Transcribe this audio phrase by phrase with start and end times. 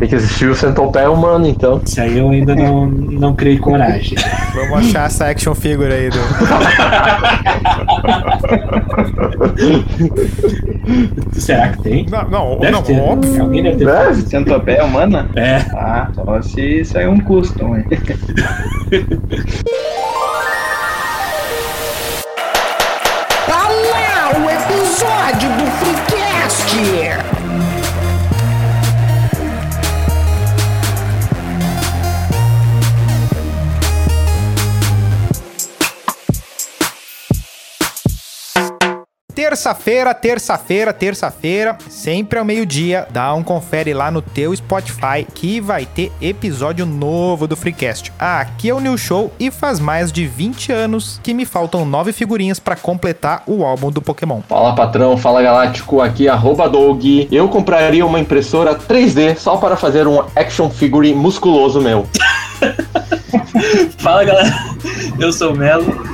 [0.00, 1.78] Tem que existir o centopeia humano, então.
[1.84, 4.16] Isso aí eu ainda não, não criei coragem.
[4.54, 6.16] Vamos achar essa action figure aí do.
[11.38, 12.06] Será que tem?
[12.08, 12.94] Não, não, Deve não ter.
[12.94, 13.02] né?
[13.02, 13.42] óbvio.
[13.42, 13.84] Alguém deve ter.
[13.84, 14.22] Deve.
[14.22, 15.28] Centopeia humana?
[15.36, 15.56] É.
[15.74, 17.84] Ah, só se sair um custom, hein?
[39.40, 45.86] Terça-feira, terça-feira, terça-feira, sempre ao meio-dia, dá um confere lá no teu Spotify que vai
[45.86, 48.12] ter episódio novo do Freecast.
[48.18, 52.12] Aqui é o New Show e faz mais de 20 anos que me faltam nove
[52.12, 54.42] figurinhas pra completar o álbum do Pokémon.
[54.46, 57.02] Fala patrão, fala galáctico, aqui é arroba Doug.
[57.32, 62.06] Eu compraria uma impressora 3D só para fazer um action figure musculoso meu.
[63.96, 64.54] Fala galera,
[65.18, 66.09] eu sou o Melo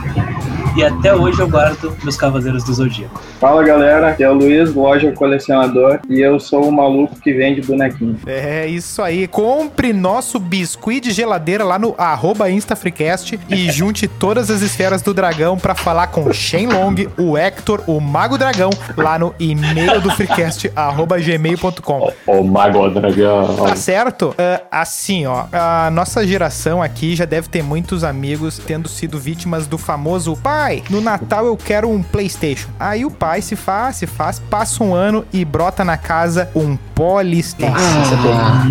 [0.77, 3.23] e até hoje eu guardo meus Cavaleiros do Zodíaco.
[3.39, 7.61] Fala galera, aqui é o Luiz, loja colecionador, e eu sou o maluco que vende
[7.61, 8.19] bonequinho.
[8.27, 14.51] É isso aí, compre nosso biscuit de geladeira lá no arroba InstaFreecast e junte todas
[14.51, 19.35] as esferas do dragão pra falar com Shenlong, o Hector, o Mago Dragão, lá no
[19.39, 22.13] e-mail do Freecast, arroba gmail.com.
[22.27, 23.55] Ô mago dragão.
[23.55, 24.35] Tá certo?
[24.39, 29.67] Ah, assim, ó, a nossa geração aqui já deve ter muitos amigos tendo sido vítimas
[29.67, 32.71] do famoso pai, no Natal eu quero um PlayStation.
[32.81, 36.77] Aí o pai se faz, se faz, passa um ano e brota na casa um
[36.95, 37.75] Polystation.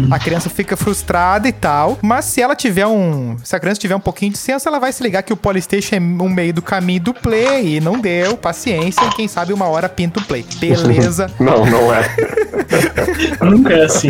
[0.09, 3.95] A criança fica frustrada e tal, mas se ela tiver um, se a criança tiver
[3.95, 6.61] um pouquinho de senso, ela vai se ligar que o Polystation é um meio do
[6.61, 10.45] caminho do Play e não deu, paciência, e quem sabe uma hora pinta o Play.
[10.59, 11.29] Beleza.
[11.39, 12.15] Não, não é.
[13.43, 14.09] Nunca é assim.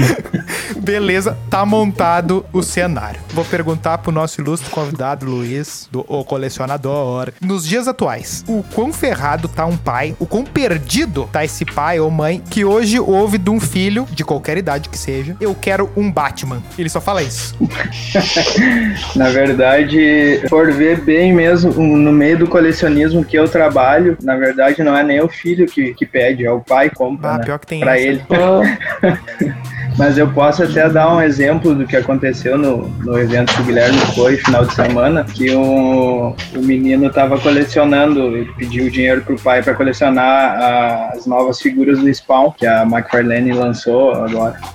[0.77, 3.19] Beleza, tá montado o cenário.
[3.33, 7.31] Vou perguntar pro nosso ilustre convidado Luiz, do O Colecionador.
[7.41, 11.97] Nos dias atuais, o quão ferrado tá um pai, o quão perdido tá esse pai
[11.97, 15.89] ou mãe que hoje ouve de um filho, de qualquer idade que seja, eu quero
[15.95, 16.61] um Batman.
[16.77, 17.55] Ele só fala isso.
[19.15, 24.83] Na verdade, por ver bem mesmo, no meio do colecionismo que eu trabalho, na verdade
[24.83, 27.45] não é nem o filho que, que pede, é o pai que compra, Ah, né?
[27.45, 28.05] pior que tem Pra essa.
[28.05, 28.21] ele.
[29.97, 33.63] Mas eu posso até dar um exemplo do que aconteceu no, no evento que o
[33.63, 39.37] Guilherme foi, final de semana, que o, o menino tava colecionando, ele pediu dinheiro pro
[39.39, 44.55] pai para colecionar a- as novas figuras do Spawn, que a McFarlane lançou agora.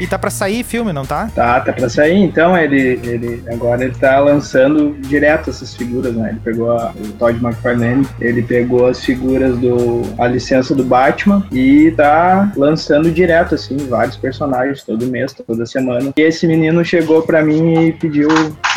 [0.00, 1.28] E tá pra sair filme, não tá?
[1.34, 6.30] Tá, tá pra sair, então ele, ele agora ele tá lançando direto essas figuras, né?
[6.30, 11.46] Ele pegou a- o Todd McFarlane, ele pegou as figuras do a licença do Batman
[11.52, 16.10] e tá lançando direto assim vários personagens todo mês, toda semana.
[16.16, 18.28] E esse menino chegou pra mim e pediu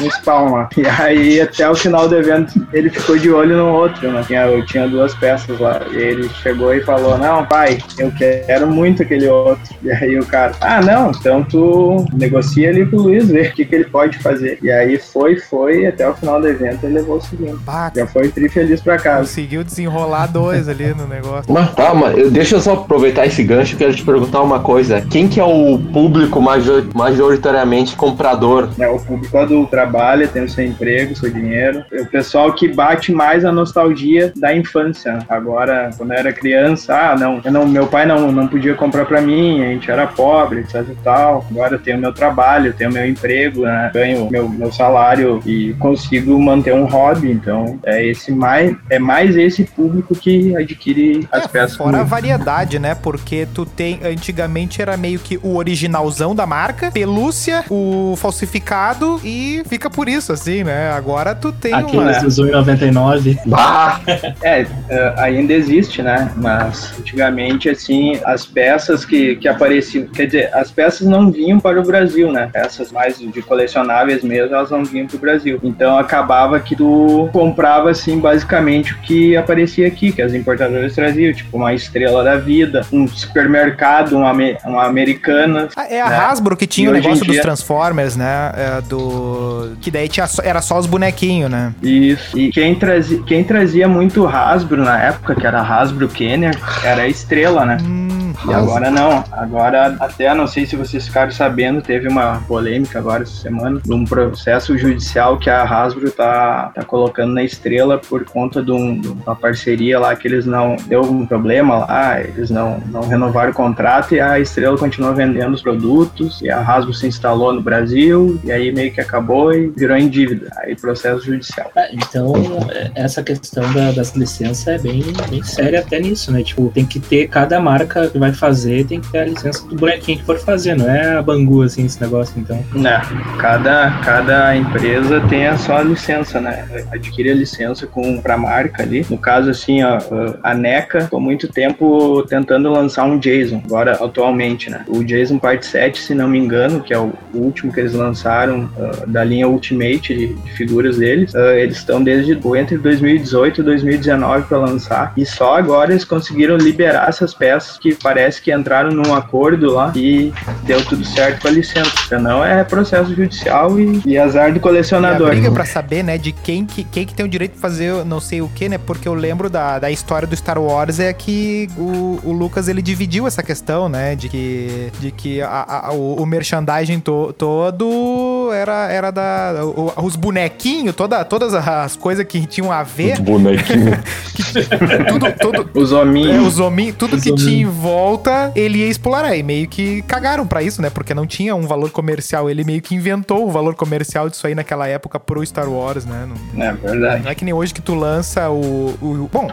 [0.02, 0.70] um spawn lá.
[0.78, 4.22] E aí até o final do evento ele ficou de olho no outro, né?
[4.30, 5.77] Eu tinha duas peças lá.
[5.92, 9.76] E ele chegou e falou: "Não, pai, eu quero muito aquele outro".
[9.84, 13.52] E aí o cara: "Ah, não, então tu negocia ali com o Luiz, vê o
[13.54, 14.58] que, que ele pode fazer".
[14.62, 17.58] E aí foi, foi, e até o final do evento ele levou o seguinte.
[17.66, 19.20] Bah, Já foi tri feliz pra casa.
[19.22, 21.52] conseguiu desenrolar dois ali no negócio.
[21.52, 25.02] Mas calma, eu, deixa eu só aproveitar esse gancho e quero te perguntar uma coisa.
[25.02, 28.70] Quem que é o público major- majoritariamente comprador?
[28.80, 31.84] É, o público adulto trabalha, tem o seu emprego, seu dinheiro.
[31.92, 35.20] É o pessoal que bate mais a nostalgia da infância.
[35.28, 35.67] Agora,
[35.98, 39.22] quando eu era criança, ah, não, eu não meu pai não, não podia comprar pra
[39.22, 41.46] mim, a gente era pobre, etc e tal.
[41.50, 43.92] Agora eu tenho meu trabalho, tenho meu emprego, né?
[43.94, 47.32] ganho meu, meu salário e consigo manter um hobby.
[47.32, 51.78] Então, é esse mais, é mais esse público que adquire as É, peças.
[51.78, 52.96] fora a variedade, né?
[52.96, 54.00] Porque tu tem.
[54.04, 60.32] Antigamente era meio que o originalzão da marca, pelúcia, o falsificado e fica por isso,
[60.32, 60.92] assim, né?
[60.92, 61.82] Agora tu tem uma.
[61.82, 63.38] Aqueles dos 1,99.
[63.46, 64.00] Bah!
[64.42, 66.32] É, é, ainda existe, né?
[66.38, 71.80] Mas antigamente, assim, as peças que, que apareciam, quer dizer, as peças não vinham para
[71.80, 72.50] o Brasil, né?
[72.52, 75.60] Peças mais de colecionáveis mesmo, elas não vinham para o Brasil.
[75.64, 81.34] Então acabava que tu comprava, assim, basicamente o que aparecia aqui, que as importadoras traziam,
[81.34, 84.32] tipo uma estrela da vida, um supermercado, uma,
[84.66, 85.68] uma americana.
[85.76, 86.16] Ah, É a né?
[86.18, 88.52] Hasbro que tinha E o negócio dos dia- Transformers, né?
[88.56, 89.72] É, do.
[89.82, 91.74] Que daí tinha só- era só os bonequinhos, né?
[91.82, 92.38] Isso.
[92.38, 97.08] E quem trazia, quem trazia muito Hasbro na época, que era Hasbro Kenner, era a
[97.08, 97.78] estrela, né?
[97.82, 98.07] Hum,
[98.46, 103.24] E agora não, agora até não sei se vocês ficaram sabendo, teve uma polêmica agora
[103.24, 108.24] essa semana, de um processo judicial que a Hasbro tá, tá colocando na estrela por
[108.26, 112.50] conta de, um- de uma parceria lá que eles não deu um problema lá, eles
[112.50, 116.94] não, não renovaram o contrato e a estrela continua vendendo os produtos e a Hasbro
[116.94, 120.50] se instalou no Brasil e aí meio que acabou e virou em dívida.
[120.58, 121.72] Aí processo judicial.
[121.76, 122.34] Ah, Então,
[122.72, 126.44] é, essa questão da- das licenças é bem, bem séria até nisso, né?
[126.44, 129.76] Tipo, tem que ter, cada marca que vai fazer tem que ter a licença do
[129.76, 132.64] bonequinho que for fazer, não é a Bangu, assim, esse negócio, então.
[132.74, 133.02] Né,
[133.40, 136.66] cada, cada empresa tem a sua licença, né?
[136.92, 139.06] Adquire a licença com pra marca ali.
[139.10, 140.00] No caso, assim, ó,
[140.44, 144.84] a NECA ficou muito tempo tentando lançar um Jason, agora atualmente, né?
[144.88, 148.70] O Jason Part 7, se não me engano, que é o último que eles lançaram
[148.80, 153.64] ah, da linha Ultimate de, de figuras deles, ah, eles estão desde entre 2018 e
[153.64, 155.14] 2019 para lançar.
[155.18, 159.92] E só agora eles conseguiram liberar essas peças que parece que entraram num acordo lá
[159.96, 160.34] e
[160.64, 161.92] deu tudo certo com a licença.
[162.10, 165.30] Senão é processo judicial e, e azar do a colecionador.
[165.30, 168.20] briga pra saber, né, de quem que, quem que tem o direito de fazer não
[168.20, 168.80] sei o que, né?
[168.80, 172.82] Porque eu lembro da, da história do Star Wars é que o, o Lucas ele
[172.82, 174.16] dividiu essa questão, né?
[174.16, 179.54] De que, de que a- a- o, o merchandising to- todo era, era da.
[179.64, 183.98] o- os bonequinhos, toda, todas as coisas que tinham a ver, Os bonequinhos.
[185.08, 186.48] tudo, tudo, Os É, hominhos.
[186.48, 187.50] os hominhos, tudo Os que hominhos.
[187.50, 187.66] tinha em
[188.08, 189.36] volta, ele ia explorar.
[189.36, 190.90] E meio que cagaram pra isso, né?
[190.90, 192.50] Porque não tinha um valor comercial.
[192.50, 196.28] Ele meio que inventou o valor comercial disso aí naquela época pro Star Wars, né?
[196.54, 197.24] Não, É verdade.
[197.24, 198.96] não é que nem hoje que tu lança o.
[199.02, 199.48] o- bom,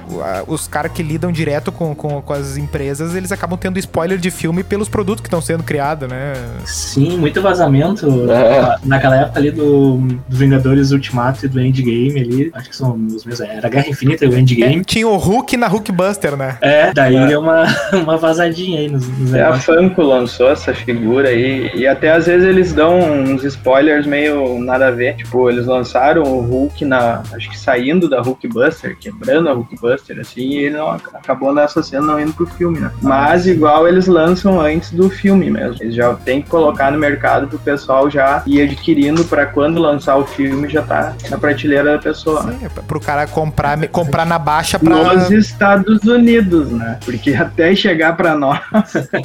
[0.47, 4.31] os caras que lidam direto com, com, com as empresas, eles acabam tendo spoiler de
[4.31, 6.35] filme pelos produtos que estão sendo criados, né?
[6.65, 8.07] Sim, muito vazamento.
[8.31, 8.77] É.
[8.85, 9.97] Naquela época ali do,
[10.29, 13.41] do Vingadores Ultimato e do Endgame ali, acho que são os mesmos.
[13.41, 14.85] Era Guerra Infinita e o Endgame.
[14.85, 16.57] Tinha o Hulk na Hulkbuster, né?
[16.61, 19.55] É, daí deu uma, uma vazadinha aí nos, nos É, a.
[19.55, 24.89] Funko lançou essa figura aí, e até às vezes eles dão uns spoilers meio nada
[24.89, 25.17] a ver.
[25.17, 27.23] Tipo, eles lançaram o Hulk na.
[27.33, 32.07] Acho que saindo da Hulkbuster, quebrando a Hulkbuster, assim, e ele não, acabou nessa cena
[32.07, 32.91] não indo pro filme, né?
[33.01, 35.77] Mas igual eles lançam antes do filme mesmo.
[35.81, 40.17] Eles já tem que colocar no mercado pro pessoal já ir adquirindo pra quando lançar
[40.17, 42.43] o filme já tá na prateleira da pessoa.
[42.43, 42.57] né?
[42.59, 45.15] Sim, é pro cara comprar, comprar na baixa pra.
[45.15, 46.99] Nos Estados Unidos, né?
[47.05, 48.61] Porque até chegar pra nós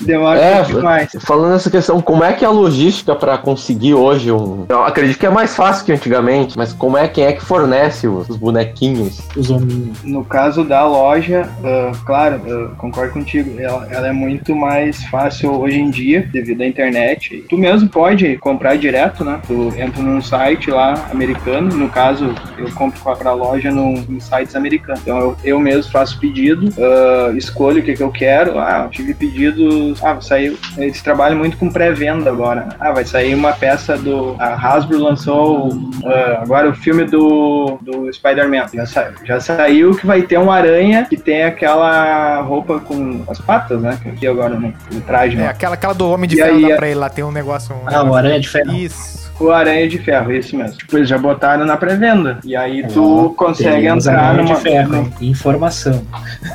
[0.01, 1.11] demora É, um pouco mais.
[1.21, 4.65] Falando nessa questão, como é que é a logística pra conseguir hoje um.
[4.69, 8.07] Eu acredito que é mais fácil que antigamente, mas como é quem é que fornece
[8.07, 9.19] os, os bonequinhos?
[9.35, 10.03] Os hominhos.
[10.03, 15.59] No caso da loja, ah, claro, eu concordo contigo, ela, ela é muito mais fácil
[15.59, 17.45] hoje em dia, devido à internet.
[17.49, 19.39] Tu mesmo pode comprar direto, né?
[19.47, 24.55] Tu entra num site lá americano, no caso, eu compro pra loja num, em sites
[24.55, 25.01] americanos.
[25.01, 28.59] Então eu, eu mesmo faço pedido, ah, escolho o que, que eu quero.
[28.59, 30.03] Ah, tive pedidos.
[30.03, 30.57] Ah, sair.
[30.77, 32.69] Eles trabalham muito com pré-venda agora.
[32.79, 34.35] Ah, vai sair uma peça do.
[34.39, 35.69] A Hasbro lançou
[36.05, 38.65] ah, agora o filme do, do Spider-Man.
[38.73, 39.13] Já saiu.
[39.23, 43.97] Já saiu que vai ter um aranha que tem aquela roupa com as patas, né?
[44.01, 45.47] Que aqui agora no, no traje, É, né?
[45.47, 47.75] aquela, aquela do Homem de E Ferro aí, dá pra ele lá, tem um negócio.
[47.75, 48.71] um Ah, o Aranha de Ferro.
[48.73, 49.29] Isso.
[49.39, 50.75] O Aranha de Ferro, esse mesmo.
[50.77, 52.39] Tipo, eles já botaram na pré-venda.
[52.43, 54.55] E aí tu consegue entrar Aranha numa.
[54.55, 55.13] de Ferro?
[55.21, 56.05] Informação.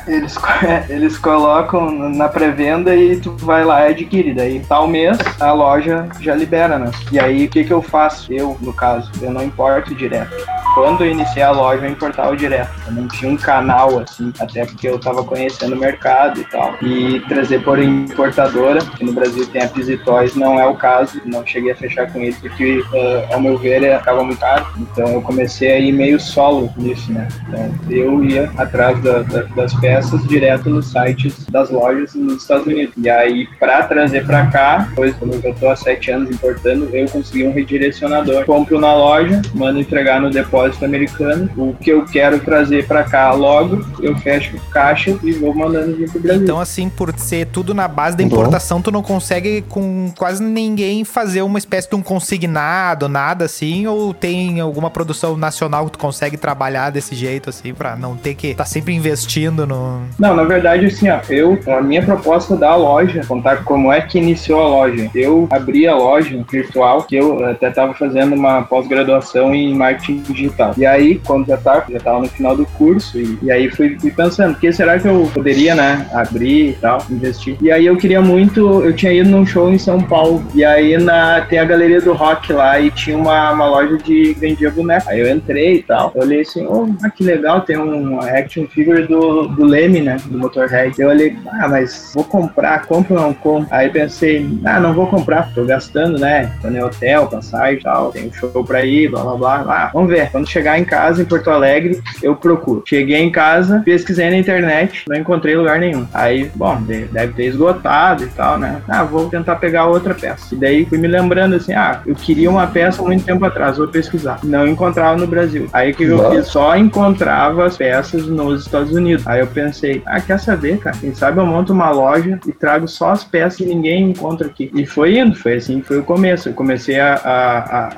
[0.07, 0.35] Eles,
[0.87, 4.33] eles colocam na pré-venda e tu vai lá e adquire.
[4.33, 6.91] Daí tal mês a loja já libera, né?
[7.11, 8.31] E aí o que, que eu faço?
[8.33, 10.35] Eu, no caso, eu não importo direto.
[10.75, 12.69] Quando eu iniciei a loja, eu importava direto.
[12.85, 16.75] Eu não tinha um canal assim, até porque eu tava conhecendo o mercado e tal.
[16.81, 19.69] E trazer por importadora, que no Brasil tem a
[20.03, 21.21] Toys, não é o caso.
[21.25, 24.65] Não cheguei a fechar com eles porque, eh, ao meu ver, acaba muito caro.
[24.77, 27.29] Então eu comecei a ir meio solo nisso, né?
[27.47, 32.67] Então eu ia atrás da- da- das peças direto nos sites das lojas nos Estados
[32.67, 32.93] Unidos.
[32.97, 37.07] E aí, para trazer para cá, depois, como eu tô há sete anos importando, eu
[37.07, 38.43] consegui um redirecionador.
[38.45, 41.49] Compro na loja, mando entregar no depósito americano.
[41.55, 46.09] O que eu quero trazer para cá logo, eu fecho caixa e vou mandando vir
[46.09, 46.43] pro Brasil.
[46.43, 48.29] Então, assim, por ser tudo na base da Bom.
[48.29, 53.87] importação, tu não consegue com quase ninguém fazer uma espécie de um consignado, nada assim,
[53.87, 58.35] ou tem alguma produção nacional que tu consegue trabalhar desse jeito, assim, pra não ter
[58.35, 60.01] que tá sempre investindo no.
[60.17, 64.17] Não, na verdade, assim, ó, eu, a minha proposta da loja, contar como é que
[64.17, 65.09] iniciou a loja.
[65.13, 70.54] Eu abri a loja virtual, que eu até estava fazendo uma pós-graduação em marketing digital
[70.55, 70.73] tal.
[70.77, 73.97] E aí, quando já tava, já tava no final do curso, e, e aí fui,
[73.99, 77.57] fui pensando, o que será que eu poderia, né, abrir e tal, investir.
[77.61, 80.97] E aí eu queria muito, eu tinha ido num show em São Paulo, e aí
[80.97, 85.09] na, tem a galeria do rock lá, e tinha uma, uma loja de vendia boneco.
[85.09, 88.65] Aí eu entrei e tal, eu olhei assim, oh, ah, que legal, tem um action
[88.67, 90.99] figure do, do Leme, né, do Motorhead.
[90.99, 93.67] Eu olhei, ah, mas vou comprar, compro ou não compro?
[93.71, 98.11] Aí pensei, ah, não vou comprar, tô gastando, né, tô no hotel, passagem e tal,
[98.11, 99.65] tem um show pra ir, blá blá blá.
[99.67, 102.83] Ah, vamos ver, quando chegar em casa, em Porto Alegre, eu procuro.
[102.85, 106.05] Cheguei em casa, pesquisei na internet, não encontrei lugar nenhum.
[106.13, 108.81] Aí, bom, de- deve ter esgotado e tal, né?
[108.89, 110.53] Ah, vou tentar pegar outra peça.
[110.53, 113.87] E daí fui me lembrando assim, ah, eu queria uma peça muito tempo atrás, vou
[113.87, 114.39] pesquisar.
[114.43, 115.69] Não encontrava no Brasil.
[115.71, 116.47] Aí que eu fiz?
[116.47, 119.25] Só encontrava as peças nos Estados Unidos.
[119.25, 120.97] Aí eu pensei, ah, quer saber, cara?
[120.99, 124.69] Quem sabe eu monto uma loja e trago só as peças que ninguém encontra aqui.
[124.75, 126.49] E foi indo, foi assim foi o começo.
[126.49, 127.13] Eu comecei a,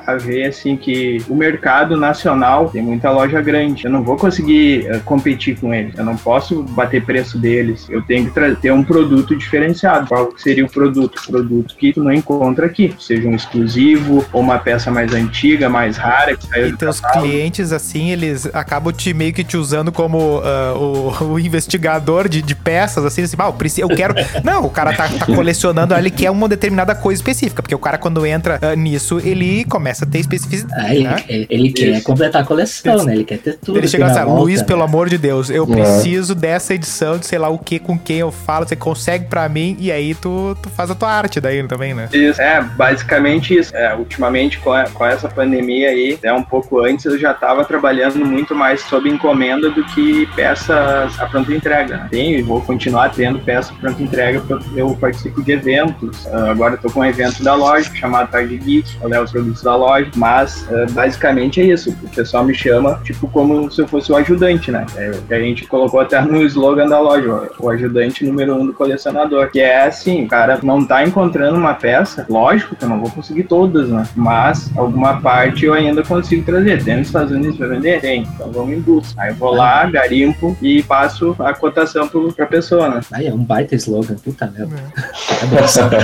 [0.06, 2.27] a, a ver assim que o mercado nacional
[2.72, 3.84] tem muita loja grande.
[3.84, 5.96] Eu não vou conseguir eh, competir com eles.
[5.96, 7.86] Eu não posso bater preço deles.
[7.88, 10.08] Eu tenho que ter um produto diferenciado.
[10.08, 11.22] Qual seria o produto?
[11.26, 12.94] Produto que tu não encontra aqui.
[12.98, 17.00] Seja um exclusivo ou uma peça mais antiga, mais rara, que saiu E do teus
[17.00, 17.30] catálogo.
[17.30, 22.42] clientes, assim, eles acabam te meio que te usando como ah, o, o investigador de,
[22.42, 24.14] de peças, assim, assim, ah, eu, preciso, eu quero.
[24.44, 27.98] Não, o cara tá, tá colecionando, ele quer uma determinada coisa específica, porque o cara,
[27.98, 30.80] quando entra ah, nisso, ele começa a ter especificidade.
[30.80, 31.24] Ah, ele, né?
[31.28, 32.04] ele, ele quer Isso.
[32.18, 33.14] Completar a coleção, né?
[33.14, 33.78] Ele quer ter tudo.
[33.78, 34.66] Ele chega assim, volta, Luiz, né?
[34.66, 35.66] pelo amor de Deus, eu É.
[35.66, 39.48] preciso dessa edição de sei lá o que com quem eu falo, você consegue pra
[39.48, 42.08] mim, e aí tu, tu faz a tua arte daí também, né?
[42.12, 43.74] Isso, é, basicamente isso.
[43.76, 47.64] É, ultimamente, com, a- com essa pandemia aí, até um pouco antes, eu já estava
[47.64, 51.96] trabalhando muito mais sob encomenda do que peças a pronta entrega.
[51.98, 52.08] né?
[52.10, 56.26] Tenho e vou continuar tendo peças a pronta entrega, porque eu participo de eventos.
[56.26, 59.30] Ah, agora eu tô com um evento da loja, chamado Tarde Geek, eu levo os
[59.32, 61.94] produtos da loja, mas ah, basicamente é isso.
[62.10, 64.84] O pessoal me chama, tipo, como se eu fosse o ajudante, né?
[64.96, 68.72] É, a gente colocou até no slogan da loja, ó, o ajudante número um do
[68.72, 69.50] colecionador.
[69.50, 73.10] Que é assim, o cara não tá encontrando uma peça, lógico que eu não vou
[73.10, 74.06] conseguir todas, né?
[74.14, 76.82] Mas alguma parte eu ainda consigo trazer.
[76.82, 78.00] Tem nos Estados Unidos pra vender?
[78.00, 78.22] Tem.
[78.22, 79.20] Então vamos em busca.
[79.20, 83.00] Aí eu vou lá, garimpo e passo a cotação pro, pra pessoa, né?
[83.12, 84.76] Ai, é um baita slogan, puta merda.
[85.56, 85.96] É sabe?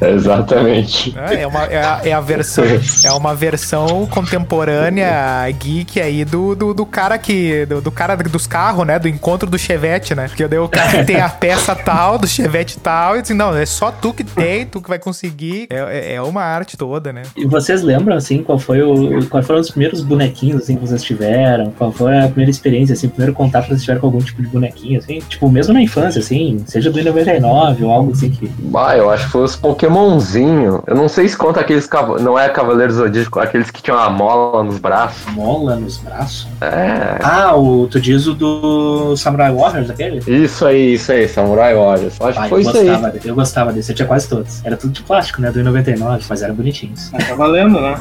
[0.00, 1.14] Exatamente.
[1.16, 2.64] É, é uma, é, a, é a versão,
[3.04, 5.19] é uma versão contemporânea
[5.58, 8.98] geek aí do, do, do cara que, do, do cara dos carros, né?
[8.98, 10.28] Do encontro do Chevette, né?
[10.28, 13.64] Porque o cara que tem a peça tal, do Chevette tal, e assim, não, é
[13.66, 15.66] só tu que tem, tu que vai conseguir.
[15.70, 17.22] É, é- é uma arte toda, né?
[17.36, 19.26] E vocês lembram, assim, qual foi o.
[19.28, 21.72] Quais foram os primeiros bonequinhos, assim, que vocês tiveram?
[21.76, 24.42] Qual foi a primeira experiência, assim, o primeiro contato que vocês tiveram com algum tipo
[24.42, 25.20] de bonequinho, assim?
[25.28, 28.50] Tipo, mesmo na infância, assim, seja do 99 ou algo assim que.
[28.74, 30.82] Ah, eu acho que foi os Pokémonzinho.
[30.86, 31.88] Eu não sei se conta aqueles.
[32.20, 35.09] Não é Cavaleiros Zodíaco, aqueles que tinham a mola nos braços.
[35.32, 36.46] Mola nos braços.
[36.60, 37.18] É.
[37.22, 37.86] Ah, o.
[37.88, 40.18] Tu diz o do Samurai Warriors, aquele?
[40.26, 42.18] Isso aí, isso aí, Samurai Warriors.
[42.20, 42.86] Eu Acho Ah, que foi eu isso aí.
[42.86, 44.64] gostava, desse, eu gostava desse, eu tinha quase todos.
[44.64, 45.50] Era tudo de plástico, né?
[45.50, 47.10] Do 99, mas eram bonitinhos.
[47.12, 47.94] Mas tá valendo, né?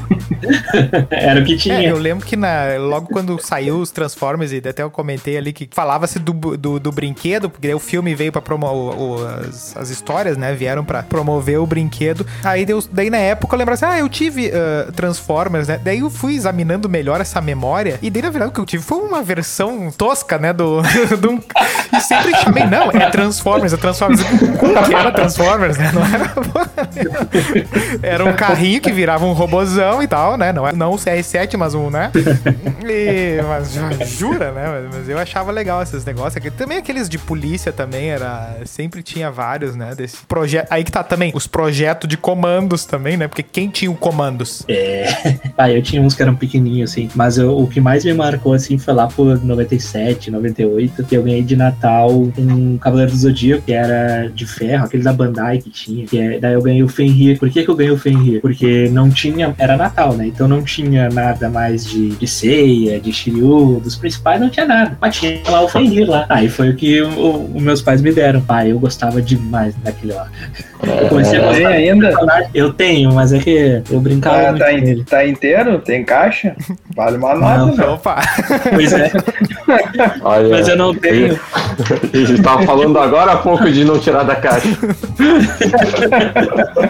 [1.10, 1.82] Era o que É, tinha.
[1.90, 5.68] eu lembro que na, logo quando saiu os Transformers, e até eu comentei ali que
[5.72, 10.38] falava-se do, do, do brinquedo, porque daí o filme veio pra promover as, as histórias,
[10.38, 10.54] né?
[10.54, 12.26] Vieram pra promover o brinquedo.
[12.44, 15.80] Aí deu, daí na época eu lembro assim, ah, eu tive ah, Transformers, né?
[15.84, 18.84] Daí eu fui examinando melhor essa memória, e daí na verdade o que eu tive
[18.84, 20.54] foi uma versão tosca, né?
[20.54, 20.82] Do,
[21.20, 21.44] do
[21.96, 24.22] e sempre chamei, não, é Transformers, é Transformers.
[24.60, 25.92] Como que era Transformers, né?
[25.94, 26.34] Não era.
[28.02, 30.52] Era um carrinho que virava um robozão e tal, né?
[30.54, 32.12] Não, é- não o CR7, mas um, né?
[32.88, 34.90] E, mas ju- jura, né?
[34.94, 36.44] Mas, eu achava legal esses negócios.
[36.58, 38.58] Também aqueles de polícia também era.
[38.66, 39.94] Sempre tinha vários, né?
[39.96, 40.68] Desse projeto.
[40.72, 43.28] Aí que tá também, os projetos de comandos também, né?
[43.28, 44.64] Porque quem tinha o comandos?
[44.68, 45.36] É.
[45.58, 47.08] Ah, eu tinha uns que eram pequenininhos, assim.
[47.16, 51.24] Mas eu- o que mais me marcou, assim, foi lá por 97, 98, que eu
[51.24, 55.70] ganhei de Natal um Cavaleiro do Zodíaco, que era de ferro, aquele da Bandai que
[55.70, 56.06] tinha.
[56.06, 57.38] Que é, daí eu ganhei o Fenrir.
[57.40, 58.42] Por que, que eu ganhei o Fenrir?
[58.42, 59.54] Porque não tinha.
[59.58, 60.28] Era Natal, né?
[60.28, 64.98] Então não tinha nada mais de, de ceia, de Shiryu, dos principais não tinha nada.
[65.00, 66.26] Mas tinha lá o Fenrir lá.
[66.30, 68.42] Aí foi o que os meus pais me deram.
[68.42, 70.28] Pai, eu gostava demais daquele lá.
[71.02, 72.50] Eu comecei a Tem gostar ainda?
[72.54, 75.04] eu tenho, mas é que eu brincava Ah, muito tá, com in- ele.
[75.04, 75.80] tá inteiro?
[75.80, 76.56] Tem caixa?
[76.96, 77.88] Vale uma Não, nota, né?
[77.88, 78.22] Opa!
[78.74, 79.12] Pois é,
[80.22, 81.40] Olha, mas eu não tenho.
[82.14, 84.68] A gente tava falando agora há pouco de não tirar da caixa.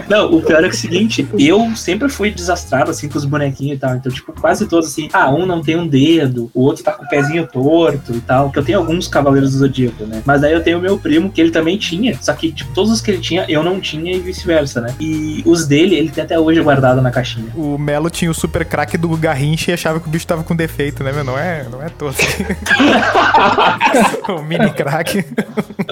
[0.09, 3.25] Não, o pior é que é o seguinte, eu sempre fui desastrado assim com os
[3.25, 3.95] bonequinhos e tal.
[3.95, 7.03] Então, tipo, quase todos assim, ah, um não tem um dedo, o outro tá com
[7.03, 8.49] o pezinho torto e tal.
[8.49, 10.21] Que eu tenho alguns Cavaleiros do Zodíaco, né?
[10.25, 12.17] Mas daí eu tenho o meu primo, que ele também tinha.
[12.21, 14.95] Só que, tipo, todos os que ele tinha, eu não tinha e vice-versa, né?
[14.99, 17.47] E os dele, ele tem até hoje guardado na caixinha.
[17.55, 20.55] O Melo tinha o super craque do Garrincha e achava que o bicho tava com
[20.55, 21.23] defeito, né, meu?
[21.23, 22.15] Não é, não é todo.
[24.29, 25.23] o mini crack.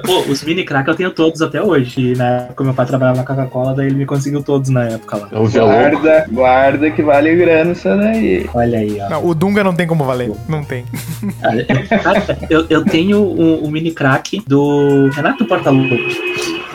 [0.06, 2.14] Pô, os mini crack eu tenho todos até hoje.
[2.14, 5.18] E na época meu pai trabalhava na Coca-Cola, daí ele me conseguiu todos na época
[5.18, 5.30] lá.
[5.32, 5.74] É Veloco.
[5.74, 8.50] Guarda, guarda que vale grana isso daí.
[8.54, 9.10] Olha aí, ó.
[9.10, 10.32] Não, o Dunga não tem como valer.
[10.48, 10.86] Não tem.
[12.50, 16.67] Eu, eu tenho o, o mini crack do Renato Portaluppi.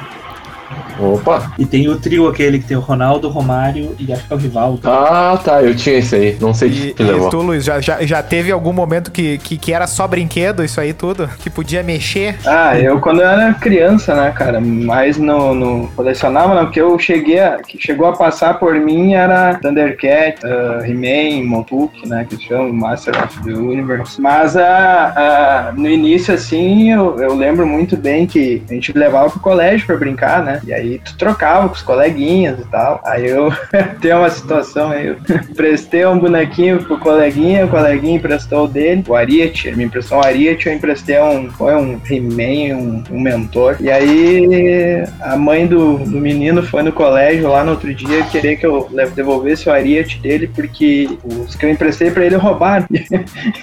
[1.03, 1.53] Opa.
[1.59, 4.37] E tem o trio aquele que tem o Ronaldo, o Romário e acho que é
[4.37, 4.81] o Rivaldo.
[4.85, 5.63] Ah, tá.
[5.63, 6.37] Eu tinha esse aí.
[6.41, 7.29] Não sei de que e levou.
[7.29, 10.81] tu, Luiz, já, já, já teve algum momento que, que, que era só brinquedo, isso
[10.81, 11.29] aí tudo?
[11.39, 12.37] Que podia mexer?
[12.47, 16.99] Ah, eu quando eu era criança, né, cara, mais no, no colecionava, não, porque eu
[16.99, 22.41] cheguei a, que chegou a passar por mim era Thundercat, uh, He-Man, Motuk, né, que
[22.43, 24.21] chama Master of the Universe.
[24.21, 29.31] Mas a, a, no início, assim, eu, eu lembro muito bem que a gente levava
[29.31, 33.01] pro colégio pra brincar, né, e aí tu trocava com os coleguinhas e tal.
[33.05, 33.53] Aí eu
[34.01, 35.17] tenho uma situação aí, eu
[35.51, 40.19] emprestei um bonequinho pro coleguinha, o coleguinha emprestou o dele, o Ariete, ele me emprestou
[40.19, 43.77] um Ariete, eu emprestei um, foi um He-Man, um, um mentor.
[43.81, 48.57] E aí a mãe do, do menino foi no colégio lá no outro dia querer
[48.57, 52.87] que eu devolvesse o Ariete dele, porque os que eu emprestei pra ele roubaram.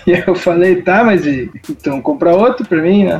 [0.05, 3.19] E eu falei, tá, mas então compra outro pra mim, né?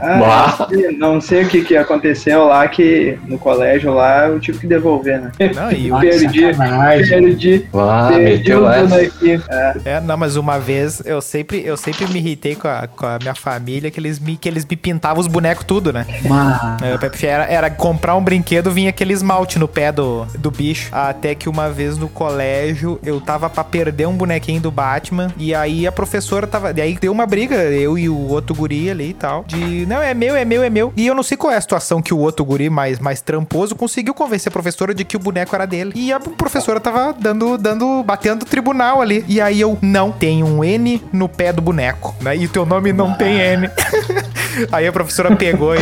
[0.00, 4.66] Ah, não sei o que, que aconteceu lá, que no colégio lá eu tive que
[4.66, 5.32] devolver, né?
[5.54, 6.40] Não, e o- Ah, perdi.
[6.54, 7.08] sacanagem.
[7.22, 9.42] Perdi, Ah, perdi o bonequinho.
[9.50, 9.74] É.
[9.84, 13.18] É, não, mas uma vez eu sempre, eu sempre me irritei com a, com a
[13.20, 16.06] minha família, que eles, me, que eles me pintavam os bonecos tudo, né?
[16.24, 20.88] Mas- É, Era, era comprar um brinquedo, vinha aquele esmalte no pé do, do bicho.
[20.92, 25.28] Até que uma vez no colégio eu tava pra perder um bonequinho do Batman.
[25.36, 26.72] E aí a professora tava.
[26.76, 29.44] E aí deu uma briga, eu e o outro guri ali e tal.
[29.46, 30.92] De não, é meu, é meu, é meu.
[30.96, 33.74] E eu não sei qual é a situação que o outro guri mais, mais tramposo
[33.74, 35.92] conseguiu convencer a professora de que o boneco era dele.
[35.94, 39.24] E a professora tava dando, dando, batendo tribunal ali.
[39.28, 42.14] E aí eu, não, tem um N no pé do boneco.
[42.20, 42.36] Né?
[42.36, 43.70] E o teu nome não tem N.
[44.70, 45.78] aí a professora pegou e.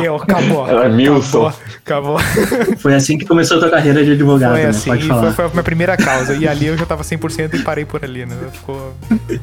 [0.00, 0.66] Deu, acabou.
[0.68, 1.48] Era Milson.
[1.84, 2.16] Acabou.
[2.18, 2.18] acabou.
[2.78, 4.68] Foi assim que começou a tua carreira de advogado, Foi né?
[4.68, 5.22] assim, Pode falar.
[5.22, 6.34] foi, foi a minha primeira causa.
[6.34, 8.36] E ali eu já tava 100% e parei por ali, né?
[8.52, 8.94] Ficou...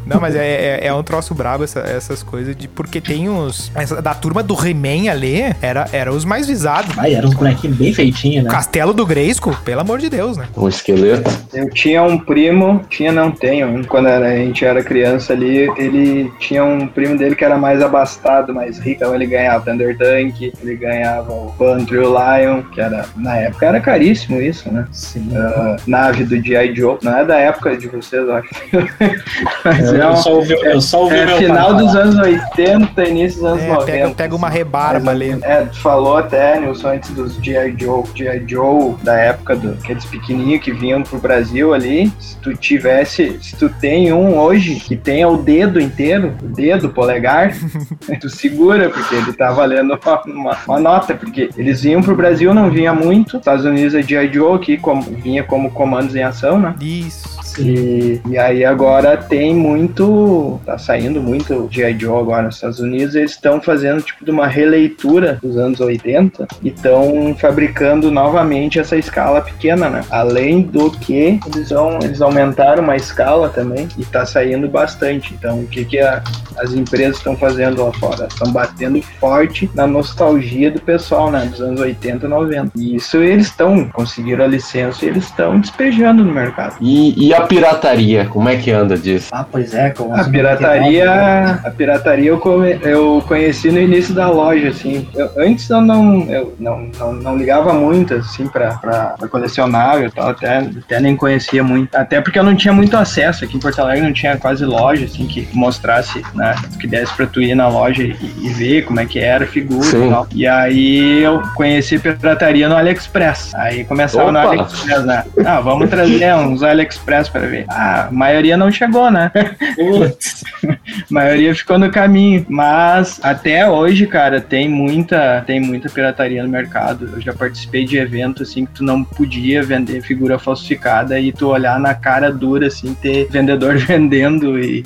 [0.05, 3.71] Não, mas é, é, é um troço brabo essa- essas coisas, de, porque tem uns...
[3.75, 6.97] essa- da turma do He-Man ali, era, era os mais visados.
[6.97, 8.51] Ai, era uns bonequinhos bem feitinhos, O né?
[8.53, 10.47] Castelo do Greyskull, pelo amor de Deus, né?
[10.55, 11.29] Um esqueleto.
[11.53, 16.31] Eu tinha um primo, tinha não tenho, quando era- a gente era criança ali, ele
[16.39, 20.41] tinha um primo dele que era mais abastado, mais rico, então ele ganhava Thunder Tank,
[20.61, 24.85] ele ganhava o Pantry o Lion, que era, na época era caríssimo isso, né?
[24.91, 25.29] Sim.
[25.35, 26.75] Ah, nave do G.I.
[26.75, 28.49] Joe, não é da época de vocês, eu acho.
[29.63, 33.03] Mas Eu, é, um- só ouvi, eu só ouvi é meu final dos anos 80,
[33.05, 33.85] início dos anos É, 90.
[33.91, 34.57] pega, pega uma assim.
[34.57, 35.37] rebarba ali.
[35.41, 37.75] É, tu falou até, Nilson, antes dos G.I.
[37.77, 38.03] Joe.
[38.15, 38.43] G.I.
[38.47, 43.55] Joe, da época do, aqueles pequenininhos que vinham pro Brasil ali, se tu tivesse, se
[43.55, 47.53] tu tem um hoje que tenha o dedo inteiro, o dedo, o polegar,
[48.21, 52.53] tu segura, porque ele tá valendo uma, uma- uma nota, porque eles vinham pro Brasil,
[52.53, 54.31] não vinha muito, Estados Unidos é G.I.
[54.33, 56.75] Joe, aqui como, vinha como comandos em ação, né?
[56.81, 57.26] Isso.
[57.59, 60.59] E, e aí agora tem muito.
[60.65, 61.97] Tá saindo muito G.I.
[61.99, 63.15] Joe agora nos Estados Unidos.
[63.15, 68.95] Eles estão fazendo tipo de uma releitura dos anos 80 e estão fabricando novamente essa
[68.95, 70.01] escala pequena, né?
[70.09, 75.33] Além do que eles, vão, eles aumentaram uma escala também e tá saindo bastante.
[75.33, 76.21] Então o que, que a-
[76.57, 78.27] as empresas estão fazendo lá fora?
[78.27, 81.45] Estão batendo forte na nostalgia do pessoal, né?
[81.45, 82.71] Dos anos 80 e 90.
[82.75, 86.75] E isso eles estão, conseguiram a licença e eles estão despejando no mercado.
[86.81, 88.25] E, e a pirataria?
[88.25, 89.29] Como é que anda disso?
[89.31, 89.89] Ah, pois é.
[89.91, 95.07] Com A pirataria, a pirataria eu, come- eu conheci no início da loja, assim.
[95.15, 100.07] Eu- antes eu não, eu não, não, não ligava muito, assim, pra, pra, pra colecionável
[100.07, 101.95] e tal, até, até nem conhecia muito.
[101.95, 105.05] Até porque eu não tinha muito acesso aqui em Porto Alegre, não tinha quase loja,
[105.05, 108.99] assim, que mostrasse, né, que desse pra tu ir na loja e, e ver como
[108.99, 110.07] é que era a figura Sim.
[110.07, 110.27] e tal.
[110.33, 113.53] E aí eu conheci pirataria no AliExpress.
[113.55, 114.49] Aí começava no Opa!
[114.49, 115.23] AliExpress, né?
[115.45, 117.65] Ah, vamos trazer uns AliExpress pra ver.
[117.69, 119.31] Ah, a maioria não chegou, né?
[119.75, 122.45] Putz, A maioria ficou no caminho.
[122.49, 127.09] Mas até hoje, cara, tem muita, tem muita pirataria no mercado.
[127.13, 131.47] Eu já participei de evento assim que tu não podia vender figura falsificada e tu
[131.47, 134.83] olhar na cara dura assim, ter vendedor vendendo e, e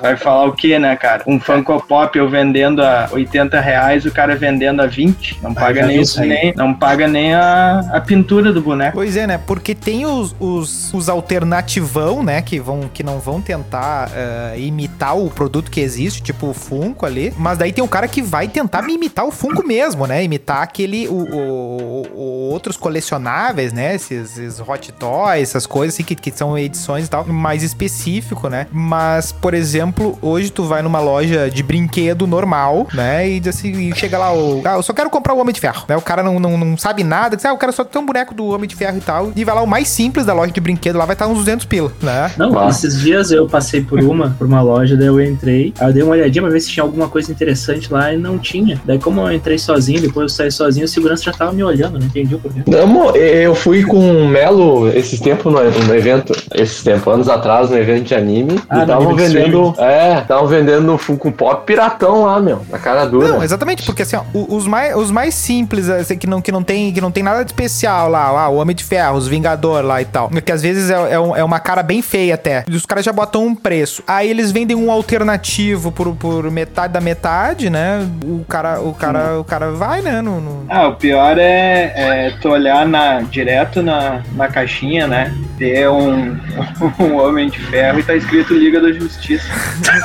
[0.00, 1.22] vai falar o que, né, cara?
[1.26, 5.38] Um Funko Pop eu vendendo a 80 reais, o cara vendendo a 20.
[5.42, 8.92] Não paga já nem, nem não paga nem a, a pintura do boneco.
[8.94, 9.38] Pois é, né?
[9.38, 11.08] Porque tem os, os, os
[11.46, 12.42] alternativão, né?
[12.42, 17.06] Que, vão, que não vão tentar eh, imitar o produto que existe, tipo o Funko
[17.06, 17.32] ali.
[17.36, 20.22] Mas daí tem um cara que vai tentar imitar o Funko mesmo, né?
[20.22, 21.08] Imitar aquele.
[21.08, 23.94] O, o, o outros colecionáveis, né?
[23.94, 28.48] Esses, esses hot toys, essas coisas assim, que, que são edições e tal, mais específico,
[28.48, 28.66] né?
[28.72, 33.28] Mas, por exemplo, hoje tu vai numa loja de brinquedo normal, né?
[33.28, 34.62] E assim, e chega lá o.
[34.64, 35.84] Ah, eu só quero comprar o Homem de Ferro.
[35.88, 35.96] Né?
[35.96, 38.34] O cara não, não, não sabe nada, diz, ah, eu quero só ter um boneco
[38.34, 39.32] do Homem de Ferro e tal.
[39.36, 41.66] E vai lá o mais simples da loja de brinquedo, lá vai estar uns 200
[41.66, 42.30] pila, né?
[42.36, 42.70] Não, Claro.
[42.70, 46.02] esses dias eu passei por uma, por uma loja, daí eu entrei, aí eu dei
[46.02, 48.80] uma olhadinha pra ver se tinha alguma coisa interessante lá e não tinha.
[48.84, 51.98] Daí como eu entrei sozinho, depois eu saí sozinho, o segurança já tava me olhando,
[51.98, 52.60] não entendi o porquê.
[52.66, 57.70] Não, eu fui com o Melo esses tempos no, no evento, esses tempos, anos atrás,
[57.70, 62.24] no evento de anime, Ah, e estavam vendendo, é, estavam vendendo no Funko Pop piratão
[62.24, 63.28] lá, meu, na cara dura.
[63.28, 66.62] Não, exatamente, porque assim, ó, os mais, os mais simples, assim, que não, que, não
[66.62, 69.84] tem, que não tem nada de especial lá, ah, o Homem de Ferro, os Vingador
[69.84, 72.64] lá e tal, que às vezes é, é, um- é uma cara bem feia até,
[72.68, 76.92] e os caras já botam um preço, aí eles vendem um alternativo por, por metade
[76.92, 80.40] da metade, né, o cara, o cara, o cara vai, né, no...
[80.40, 85.32] no- Ah, o pior é, é tu olhar na, direto na, na caixinha, né?
[85.58, 86.36] Ter um,
[87.00, 89.46] um Homem de Ferro e tá escrito Liga da Justiça.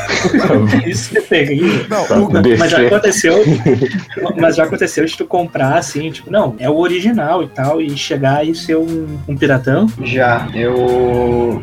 [0.85, 1.85] Isso é terrível.
[1.89, 2.57] Não, Tá, o- DC.
[2.57, 3.43] Mas já aconteceu.
[4.39, 7.95] mas já aconteceu de tu comprar assim, tipo, não, é o original e tal, e
[7.97, 9.87] chegar e ser um, um piratão.
[10.03, 11.00] Já, eu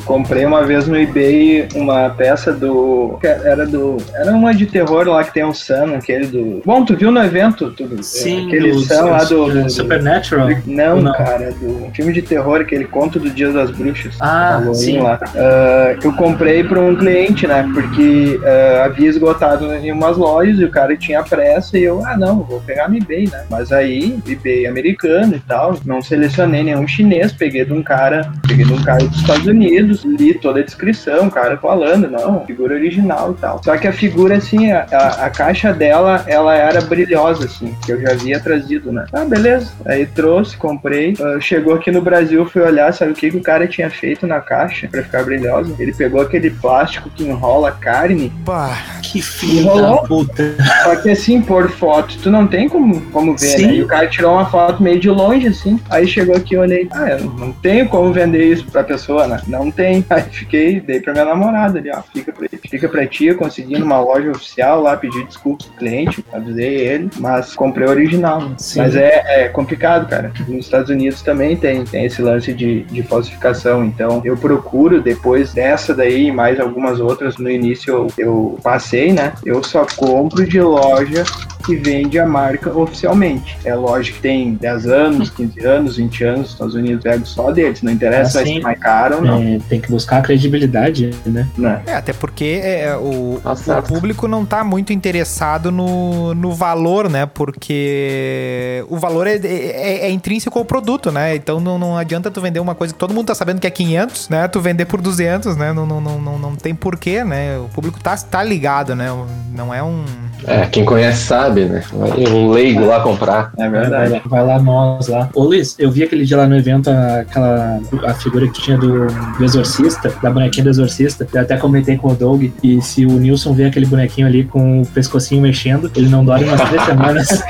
[0.05, 3.19] comprei uma vez no eBay uma peça do.
[3.23, 3.97] Era do.
[4.15, 6.63] Era uma de terror lá que tem o Sam, aquele do.
[6.65, 7.71] Bom, tu viu no evento?
[7.73, 9.63] Tu, aquele do- Sam lá do.
[9.63, 10.49] do- Supernatural.
[10.67, 11.13] Não, Não.
[11.13, 14.17] cara, do filme de terror, aquele conto do Dia das Bruxas.
[14.21, 14.99] Ah, Halloween sim.
[15.01, 15.19] lá.
[15.37, 17.69] Ah, eu comprei para um cliente, né?
[17.75, 22.17] Porque ah, havia esgotado em umas lojas e o cara tinha pressa e eu, ah,
[22.17, 23.45] não, vou pegar no eBay, né?
[23.51, 28.65] Mas aí, eBay americano e tal, não selecionei nenhum chinês, peguei de um cara, peguei
[28.65, 33.33] de um cara Estados Unidos, li toda a descrição, o cara falando, não, figura original
[33.37, 33.61] e tal.
[33.63, 37.93] Só que a figura, assim, a, a, a caixa dela, ela era brilhosa, assim, que
[37.93, 39.05] eu já havia trazido, né?
[39.13, 39.71] Ah, beleza.
[39.85, 41.15] Aí trouxe, comprei.
[41.21, 44.27] Ah, chegou aqui no Brasil, fui olhar, sabe o que, que o cara tinha feito
[44.27, 45.75] na caixa pra ficar brilhosa?
[45.79, 50.03] Ele pegou aquele plástico que enrola carne, Pá, Que filho Enrolou?
[50.03, 50.55] da puta.
[50.85, 53.67] só que assim, por foto, tu não tem como, como ver, Sim.
[53.67, 53.75] né?
[53.75, 55.79] E o cara tirou uma foto meio de longe, assim.
[55.91, 59.71] Aí chegou aqui e olhei, ah, eu não tenho como vender isso pra pessoa, Não
[59.71, 60.05] tem.
[60.11, 63.79] Aí fiquei, dei pra minha namorada ali, ó, fica pra, fica pra ti, eu consegui
[63.79, 68.41] numa loja oficial lá, pedi desculpa pro cliente, avisei ele, mas comprei o original.
[68.41, 68.55] né?
[68.59, 68.81] Sim.
[68.81, 70.33] Mas é, é complicado, cara.
[70.47, 75.53] Nos Estados Unidos também tem, tem esse lance de, de falsificação, então eu procuro, depois
[75.53, 79.33] dessa daí e mais algumas outras, no início eu, eu passei, né?
[79.45, 81.25] Eu só compro de loja
[81.65, 83.59] que vende a marca oficialmente.
[83.65, 87.51] É loja que tem 10 anos, 15 anos, 20 anos, nos Estados Unidos pego só
[87.51, 89.43] deles, não interessa Ah, se é mais caro ou não.
[89.43, 91.47] É, tem que buscar a credibilidade, né?
[91.57, 91.83] né?
[91.87, 97.09] É, até porque é, o, Tá o público não tá muito interessado no, no valor,
[97.09, 97.27] né?
[97.27, 101.35] Porque o valor é, é- é intrínseco ao produto, né?
[101.37, 103.71] Então não, não adianta tu vender uma coisa que todo mundo tá sabendo que é
[103.71, 104.49] 500, né?
[104.49, 105.73] Tu vender por 200, né?
[105.73, 107.59] Não, não, não, não, não tem porquê, né?
[107.59, 109.09] O público tá, tá ligado, né?
[109.55, 110.05] Não é um...
[110.47, 111.83] É, quem conhece sabe, né?
[111.93, 113.53] Vai um leigo lá comprar.
[113.59, 114.23] É verdade.
[114.27, 115.29] vai lá nós lá.
[115.35, 118.79] Ô Luiz, eu vi aquele dia lá no evento a- aquela a figura que tinha
[118.79, 121.27] do, do exorcista, da bonequinha do exorcista.
[121.33, 124.83] Eu até comentei com o Doug e se o Nilson vê aquele bonequinho ali com
[124.83, 127.29] o pescocinho mexendo, ele não dorme umas três semanas.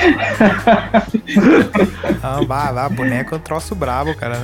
[2.29, 4.37] Ah, vá, vá, boneco é um troço brabo, cara.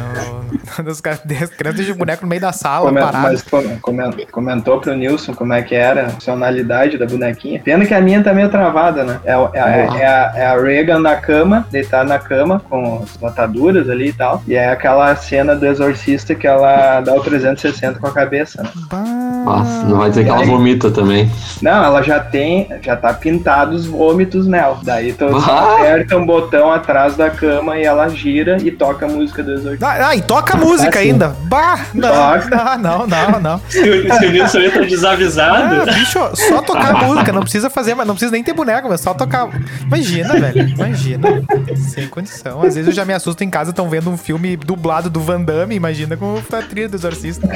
[0.87, 3.29] Os crianças de boneco no meio da sala, Come- parado.
[3.29, 7.61] mas com- come- comentou pro Nilson como é que era a funcionalidade da bonequinha.
[7.62, 9.20] Pena que a minha tá meio travada, né?
[9.25, 13.16] É, é, a- é a, é a Reagan na cama, deitada na cama, com as
[13.16, 14.42] botaduras ali e tal.
[14.47, 18.70] E é aquela cena do exorcista que ela dá o 360 com a cabeça, né?
[18.90, 19.23] Bah.
[19.44, 20.46] Nossa, não vai dizer que ela aí?
[20.46, 21.30] vomita também.
[21.62, 24.78] Não, ela já tem, já tá pintado os vômitos nela.
[24.83, 25.74] Daí tu Ah!
[25.78, 29.87] aperta um botão atrás da cama e ela gira e toca a música do exorcista.
[29.87, 31.11] Ah, ah, e toca a música Ah, sim.
[31.11, 31.28] ainda.
[31.44, 32.76] Bah, não, Toca.
[32.78, 33.61] não, não, não, não.
[33.68, 35.83] se, o, se o Nilson entra desavisado.
[35.83, 38.88] Ah, bicho, só tocar a música, não precisa fazer, mas não precisa nem ter boneco,
[38.88, 39.48] mas só tocar.
[39.83, 41.28] Imagina, velho, imagina.
[41.76, 42.62] Sem condição.
[42.62, 45.40] Às vezes eu já me assusto em casa, estão vendo um filme dublado do Van
[45.40, 47.48] Damme, imagina com a trilha do Exorcista.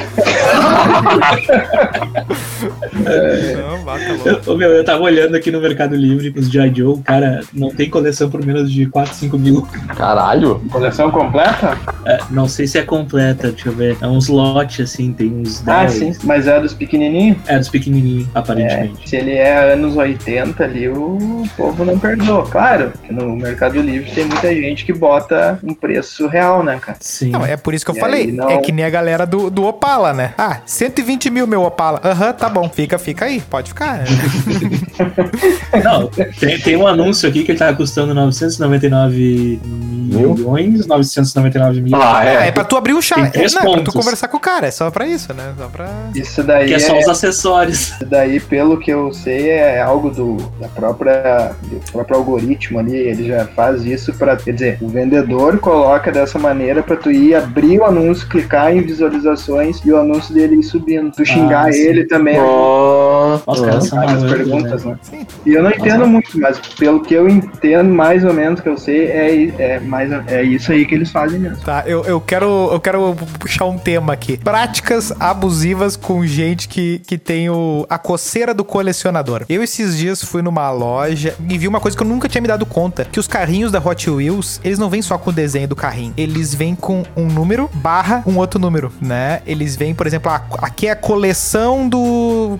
[3.04, 3.78] não.
[4.26, 6.72] Eu, ô, meu, eu tava olhando aqui no Mercado Livre com os G.I.
[6.74, 9.66] Joe, o cara não tem coleção por menos de 4, 5 mil.
[9.96, 10.60] Caralho.
[10.70, 11.76] Coleção completa?
[12.04, 13.96] É, não sei se é completa, deixa eu ver.
[14.00, 15.78] É uns lotes assim, tem uns 10.
[15.78, 16.12] Ah, sim.
[16.24, 17.38] Mas é dos pequenininhos?
[17.46, 19.08] É dos pequenininhos, É, aparentemente.
[19.08, 22.44] se ele é anos 80 ali, o povo não perdoa.
[22.46, 26.98] Claro, que no Mercado Livre tem muita gente que bota um preço real, né, cara?
[27.00, 27.30] Sim.
[27.30, 28.20] Não, é por isso que eu E falei.
[28.22, 30.32] aí, não- É que nem a galera do, do Opala, né?
[30.38, 32.00] Ah, 120 mil meu Opala.
[32.04, 32.68] Aham, tá bom.
[32.68, 33.40] Fica, fica aí.
[33.40, 33.98] Pode ficar.
[33.98, 34.04] né?
[35.84, 40.34] Não, tem, tem um anúncio aqui que ele tá custando 999 Mil?
[40.34, 41.94] milhões, 999 mil.
[41.96, 42.48] Ah, É, é.
[42.48, 43.18] é pra tu abrir um chat.
[43.36, 45.52] É, não, é pra tu conversar com o cara, é só pra isso, né?
[45.56, 45.88] Só pra.
[46.14, 47.78] Isso daí Que é só é- os acessórios.
[47.90, 52.96] Isso daí, pelo que eu sei, é algo do da própria do próprio algoritmo ali.
[52.96, 57.34] Ele já faz isso para, quer dizer, o vendedor coloca dessa maneira para tu ir
[57.34, 61.10] abrir o anúncio, clicar em visualizações e o anúncio dele ir subindo.
[61.12, 61.78] Tu xingar sim.
[61.80, 62.38] ele também.
[63.46, 64.90] Ó, Os caras são malucos, perguntas, né?
[64.92, 64.98] né?
[65.02, 65.26] Sim.
[65.44, 68.76] E eu não entendo muito, mas pelo que eu entendo, mais ou menos que eu
[68.76, 71.58] sei, é, é, mais, é isso aí que eles fazem mesmo.
[71.58, 74.36] Tá, eu, eu, quero, eu quero puxar um tema aqui.
[74.36, 79.44] Práticas abusivas com gente que, que tem o, a coceira do colecionador.
[79.48, 82.48] Eu esses dias fui numa loja e vi uma coisa que eu nunca tinha me
[82.48, 85.68] dado conta, que os carrinhos da Hot Wheels, eles não vêm só com o desenho
[85.68, 89.40] do carrinho, eles vêm com um número barra um outro número, né?
[89.46, 91.98] Eles vêm, por exemplo, aqui é a coleção do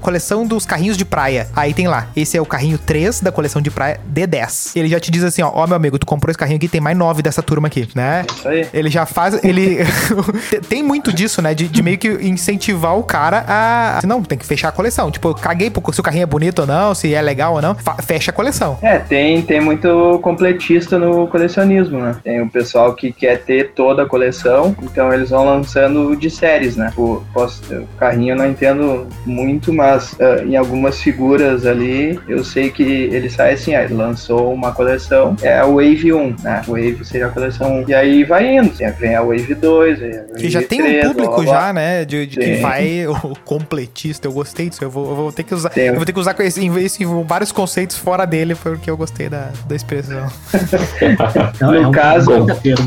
[0.00, 1.48] coleção dos carrinhos de praia.
[1.54, 4.72] Aí tem lá, esse é o carrinho 3 da coleção de praia D10.
[4.76, 6.80] Ele já te diz assim, ó, ó meu amigo, tu comprou esse carrinho aqui, tem
[6.80, 8.24] mais 9 dessa turma aqui, né?
[8.30, 8.66] Isso aí.
[8.72, 9.42] Ele já faz.
[9.44, 9.78] Ele.
[10.68, 11.54] tem muito disso, né?
[11.54, 14.00] De, de meio que incentivar o cara a.
[14.06, 15.10] Não, tem que fechar a coleção.
[15.10, 17.62] Tipo, eu caguei pro- se o carrinho é bonito ou não, se é legal ou
[17.62, 17.76] não.
[18.02, 18.78] Fecha a coleção.
[18.82, 22.16] É, tem, tem muito completista no colecionismo, né?
[22.22, 26.76] Tem o pessoal que quer ter toda a coleção, então eles vão lançando de séries,
[26.76, 26.92] né?
[26.96, 32.44] O, posso, o carrinho eu não entendo muito, mas ah, em algumas figuras ali, eu
[32.44, 36.62] sei que ele sai assim, ah, ele lançou uma coleção, é a Wave 1, né?
[36.66, 37.88] Wave seria a coleção 1.
[37.88, 40.81] E aí vai indo, assim, vem a Wave 2, vem a Wave Que já tem
[40.81, 41.66] 3, um blá, público blá, blá.
[41.66, 42.04] já, né?
[42.04, 42.62] De, de que Sim.
[42.62, 44.26] vai o completista.
[44.28, 44.83] Eu gostei disso.
[44.85, 45.70] Eu vou, eu vou ter que usar.
[45.70, 45.87] Tem.
[45.88, 49.28] Eu vou ter que usar com esse, esse- vários conceitos fora dele, porque eu gostei
[49.28, 50.26] da, da expressão.
[51.61, 52.46] Não, No é um caso-.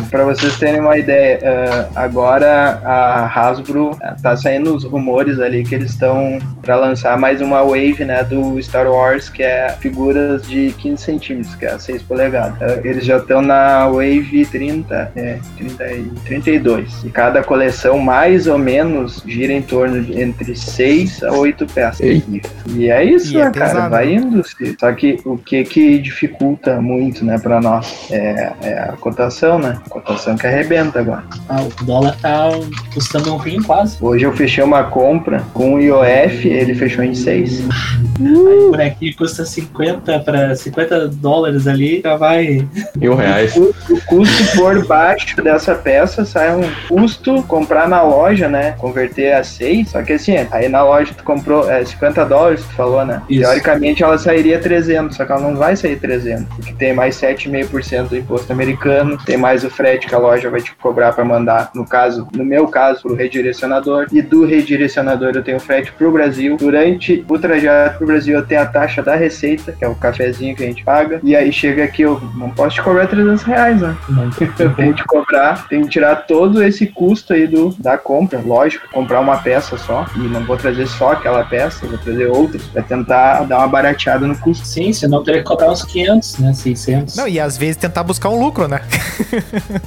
[0.09, 5.63] Pra vocês terem uma ideia, eh, agora a Hasbro eh, tá saindo os rumores ali
[5.63, 6.39] que eles estão
[6.71, 11.53] pra lançar mais uma wave, né, do Star Wars, que é figuras de 15 centímetros,
[11.55, 12.61] que é 6 polegadas.
[12.61, 17.03] Eh, eles já estão na wave 30, é, 30 e 32.
[17.03, 21.99] E cada coleção mais ou menos gira em torno de entre 6 a 8 peças.
[21.99, 23.65] E, e é isso, E é né, cara?
[23.73, 24.13] pesado, Vai né?
[24.13, 24.41] indo.
[24.41, 24.77] -se.
[24.79, 29.77] Só que o que que dificulta muito, né, pra nós é, é a cotação, né?
[29.87, 31.25] A cotação que arrebenta agora.
[31.49, 32.49] Ah, o dólar tá
[32.93, 33.97] custando um rim quase.
[33.99, 37.61] Hoje eu fechei uma compra com o IOF, ele fechou em 6.
[37.61, 42.67] Aí por aqui custa 50 para 50 dólares ali, já vai.
[42.95, 43.55] mil reais.
[43.55, 48.73] O, o custo por baixo dessa peça sai um custo comprar na loja, né?
[48.77, 49.89] Converter a 6.
[49.89, 53.21] Só que assim, aí na loja tu comprou é, 50 dólares, tu falou, né?
[53.29, 53.41] Isso.
[53.41, 58.09] Teoricamente ela sairia 300, só que ela não vai sair 300, porque tem mais 7,5%
[58.09, 61.71] do imposto americano, tem mais o frete que a loja vai te cobrar para mandar,
[61.73, 66.50] no caso, no meu caso, pro redirecionador, e do redirecionador eu tenho frete pro Brasil.
[66.57, 70.55] Durante o trajeto pro Brasil eu tenho a taxa da receita, que é o cafezinho
[70.55, 73.81] que a gente paga, e aí chega aqui eu não posso te cobrar 300 reais,
[73.81, 73.95] né?
[74.09, 78.39] Não, Eu tenho que cobrar, tenho que tirar todo esse custo aí do, da compra.
[78.39, 80.05] Lógico, comprar uma peça só.
[80.15, 82.61] E não vou trazer só aquela peça, vou trazer outras.
[82.63, 84.65] Pra tentar dar uma barateada no custo.
[84.65, 86.53] Sim, senão teria que cobrar uns 500, né?
[86.53, 87.15] 600.
[87.15, 88.81] Não, e às vezes tentar buscar um lucro, né?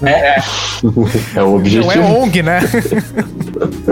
[0.02, 0.36] É,
[1.34, 1.92] É o Não objetivo.
[1.92, 2.60] é ONG, né?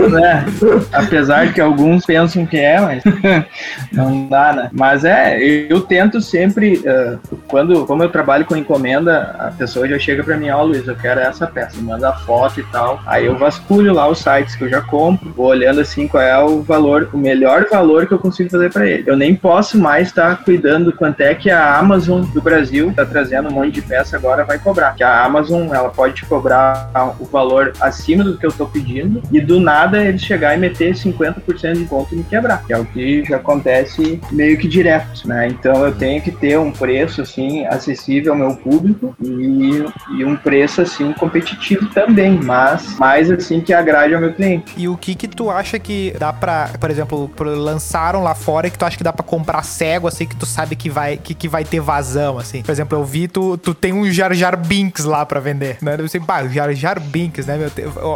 [0.09, 0.45] né?
[0.91, 3.03] Apesar de que alguns pensam que é, mas
[3.91, 4.69] não dá, né?
[4.71, 9.99] Mas é, eu tento sempre, eh, quando, como eu trabalho com encomenda, a pessoa já
[9.99, 13.01] chega pra mim, ó, Luiz, eu quero essa peça, manda a foto e tal.
[13.05, 16.37] Aí eu vasculho lá os sites que eu já compro, vou olhando assim qual é
[16.43, 19.03] o valor, o melhor valor que eu consigo fazer pra ele.
[19.05, 23.05] Eu nem posso mais estar cuidando do quanto é que a Amazon do Brasil tá
[23.05, 24.93] trazendo um monte de peça agora vai cobrar.
[24.95, 29.21] Que a Amazon, ela pode te cobrar o valor acima do que eu tô pedindo
[29.31, 32.77] e do nada eles chegar e meter 50% de conto e me quebrar, que é
[32.77, 35.47] o que já acontece meio que direto, né?
[35.47, 39.83] Então eu tenho que ter um preço assim acessível ao meu público e,
[40.17, 44.73] e um preço assim competitivo também, mas mais assim que agrade ao meu cliente.
[44.77, 48.77] E o que que tu acha que dá pra, por exemplo, lançaram lá fora que
[48.77, 51.47] tu acha que dá pra comprar cego, assim, que tu sabe que vai, que, que
[51.47, 52.61] vai ter vazão, assim?
[52.61, 55.95] Por exemplo, eu vi tu, tu tem um Jar Jar Binks lá pra vender, né?
[55.97, 57.71] Eu sei, pá, Jar Jar Binks, né, meu?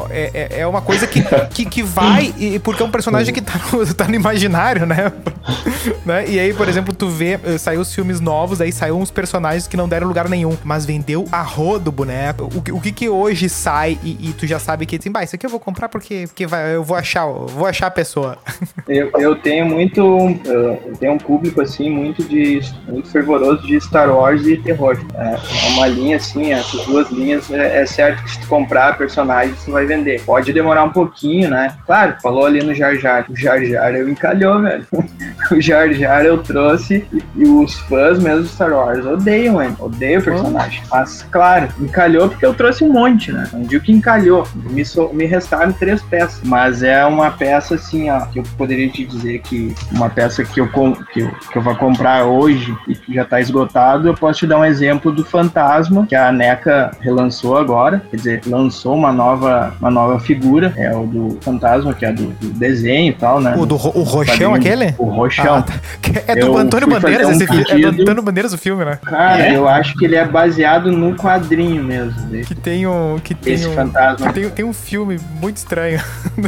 [0.10, 1.22] É, é, é uma coisa que,
[1.52, 5.12] que, que vai, e, porque é um personagem que tá no, tá no imaginário, né?
[6.06, 6.26] né?
[6.28, 9.68] E aí, por exemplo, tu vê, eh, saiu os filmes novos, aí saiu uns personagens
[9.68, 12.50] que não deram lugar nenhum, mas vendeu a rodo boneco.
[12.54, 15.36] O, o que que hoje sai e, e tu já sabe que, assim, bah, isso
[15.36, 18.38] aqui eu vou comprar porque, porque vai, eu vou achar, vou achar a pessoa.
[18.88, 23.80] Eu, eu tenho muito, uh, eu tenho um público assim muito de muito fervoroso de
[23.82, 24.98] Star Wars e terror.
[25.14, 28.98] É é uma linha assim, essas duas linhas é, é certo que se tu comprar
[28.98, 30.22] personagens tu vai vender.
[30.22, 31.76] Pode demorar um pouquinho né?
[31.86, 33.26] Claro, falou ali no Jar Jar.
[33.30, 34.86] O Jar Jar eu encalhou, velho.
[35.52, 40.22] o Jar Jar eu trouxe e, os fãs mesmo de Star Wars odeiam ele, odeiam
[40.22, 40.82] o personagem.
[40.92, 43.48] Mas, claro, encalhou porque eu trouxe um monte, né?
[43.54, 46.42] Não digo que encalhou, me, so- me restaram três peças.
[46.44, 50.60] Mas é uma peça, assim, ó, que eu poderia te dizer que uma peça que
[50.60, 54.40] eu, que eu, que eu vou comprar hoje e que já tá esgotado, eu posso
[54.40, 59.12] te dar um exemplo do Fantasma, que a NECA relançou agora, quer dizer, lançou uma
[59.12, 63.40] nova, uma nova figura, é o do Fantasma, que é do, do desenho e tal,
[63.40, 63.56] né?
[63.58, 64.56] O, do, o roxão Quadrinho.
[64.56, 64.96] aquele?
[64.98, 65.56] O roxão.
[65.56, 65.74] Ah, tá.
[66.28, 67.66] É do Eu Antônio Bandeiras um esse filme.
[67.86, 68.02] É do.
[68.02, 69.00] Antônio Bandeiras o filme, né?
[69.04, 69.56] Cara, É?
[69.56, 72.20] eu acho que ele é baseado no quadrinho mesmo.
[72.28, 73.20] desse- Que tem um.
[73.24, 73.74] Que tem Esse um.
[73.74, 74.28] fantasma.
[74.28, 76.02] que tem, tem um filme muito estranho.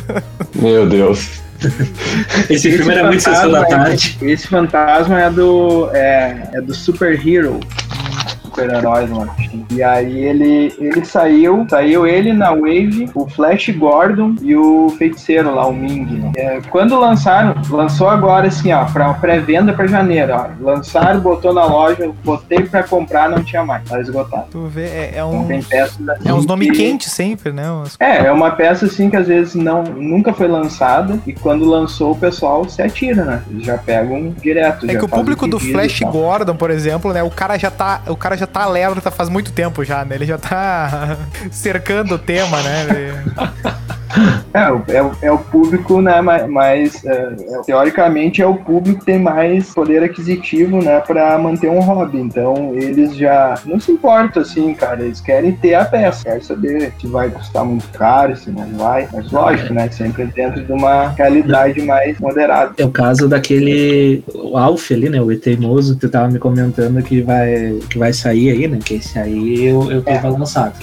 [0.55, 1.41] Meu Deus.
[2.49, 4.17] Esse filme era muito sessão da é- tarde.
[4.21, 5.89] Esse fantasma é do.
[5.93, 7.59] É, é do Super Hero.
[8.63, 9.32] Super-heróis, mano.
[9.72, 15.54] E aí ele, ele saiu, saiu ele na Wave, o Flash Gordon e o feiticeiro
[15.54, 16.06] lá, o Ming.
[16.06, 16.32] né?
[16.36, 20.48] É, quando lançaram, lançou agora assim, ó, pra pré-venda pra janeiro, ó.
[20.60, 24.45] Lançaram, botou na loja, botei pra comprar, não tinha mais, tá esgotado.
[24.52, 25.45] Tu vê, é, é um.
[25.63, 27.63] peças assim É uns nomes que- quentes sempre, né?
[28.00, 32.12] É, é uma peça assim que às vezes não, nunca foi lançada e quando lançou
[32.12, 33.43] o pessoal se atira, né?
[33.50, 34.89] Eles já pegam direto.
[34.89, 36.00] É que o público do Flash.
[36.10, 37.22] Gordon, por exemplo, né?
[37.24, 40.15] O cara já tá, o cara já tá alerta faz muito tempo já, né?
[40.15, 41.17] Ele já tá
[41.51, 43.23] cercando o tema, né?
[44.54, 49.06] É, o- é, é o público, né, mais, é, é, teoricamente é o público que
[49.06, 52.19] tem mais poder aquisitivo, né, pra manter um hobby.
[52.19, 56.93] Então eles já não se importam, assim, cara, eles querem ter a peça, querem saber
[57.00, 59.08] se vai custar muito caro, se não vai.
[59.13, 62.74] Mas lógico, né, sempre dentro de uma realidade mais moderada.
[62.78, 64.24] É o caso daquele.
[64.34, 65.22] O Alf ali, né?
[65.22, 68.80] O E Teimoso, que tu tava me comentando que vai, que vai sair aí, né?
[68.84, 70.74] Que esse aí eu, eu tenho lançado.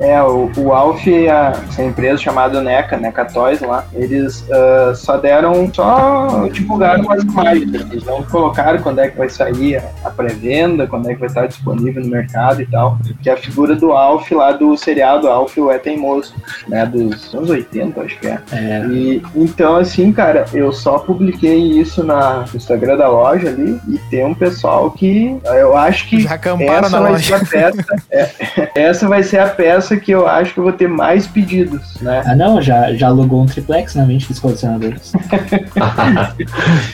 [0.00, 5.16] É, o, o Alf, a, essa empresa chamada NECA, NECA Toys lá, eles ah, só
[5.16, 7.74] deram, só divulgaram as imagens.
[7.74, 11.28] Eles não colocaram quando é que vai sair a, a pré-venda, quando é que vai
[11.28, 12.98] estar disponível no mercado e tal.
[13.22, 16.34] Que é a figura do Alf lá do seriado Alf, o É Teimoso,
[16.68, 18.38] né, dos anos 80, acho que é.
[18.52, 23.78] É, E, então, assim, cara, eu só publiquei isso na, no Instagram da loja ali
[23.88, 27.24] e tem um pessoal que eu acho que Já essa na vai loja.
[27.24, 27.96] ser a peça.
[28.10, 28.30] é,
[28.74, 32.22] essa vai ser a peça que eu acho que eu vou ter mais pedidos, né?
[32.26, 35.12] Ah, não, já, já alugou um triplex na mente dos colecionadores.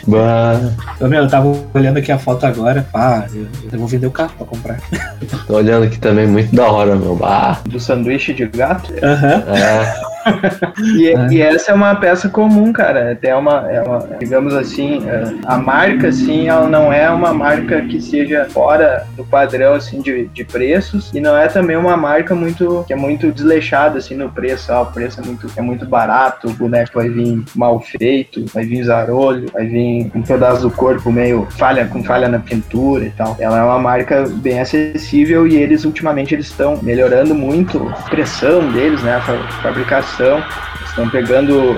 [0.06, 0.58] Bah,
[1.00, 2.86] Ô, meu, eu tava olhando aqui a foto agora.
[2.94, 4.78] Ah, eu, eu vou vender o carro pra comprar.
[5.46, 7.14] tô olhando aqui também, muito da hora, meu.
[7.16, 8.92] Bah, Do sanduíche de gato.
[9.02, 9.44] Aham.
[9.54, 10.17] é.
[10.96, 11.26] E, É.
[11.30, 13.12] e essa é uma peça comum, cara.
[13.12, 17.80] Até uma, é uma digamos assim, é, a marca, assim, ela não é uma marca
[17.82, 21.10] que seja fora do padrão, assim, de, de preços.
[21.14, 24.72] E não é também uma marca muito, que é muito desleixada, assim, no preço.
[24.72, 28.64] Ah, o preço é muito, é muito barato, o boneco vai vir mal feito, vai
[28.64, 33.10] vir zarolho, vai vir um pedaço do corpo meio falha, com falha na pintura e
[33.10, 33.36] tal.
[33.38, 38.70] Ela é uma marca bem acessível e eles, ultimamente, eles estão melhorando muito a pressão
[38.72, 39.16] deles, né?
[39.16, 39.48] A fa-
[40.18, 40.77] fabricação.
[40.98, 41.76] Estão pegando,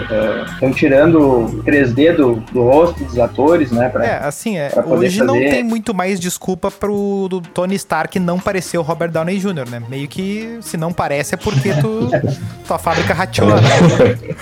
[0.50, 3.90] estão tirando o 3D do, do rosto dos atores, né?
[3.90, 8.18] Pra, É, assim, é, hoje não fazer- tem muito mais desculpa pro do Tony Stark
[8.18, 9.82] não parecer o Robert Downey Jr., né?
[9.90, 12.08] Meio que se não parece é porque tu,
[12.66, 13.60] tua fábrica rateou, né?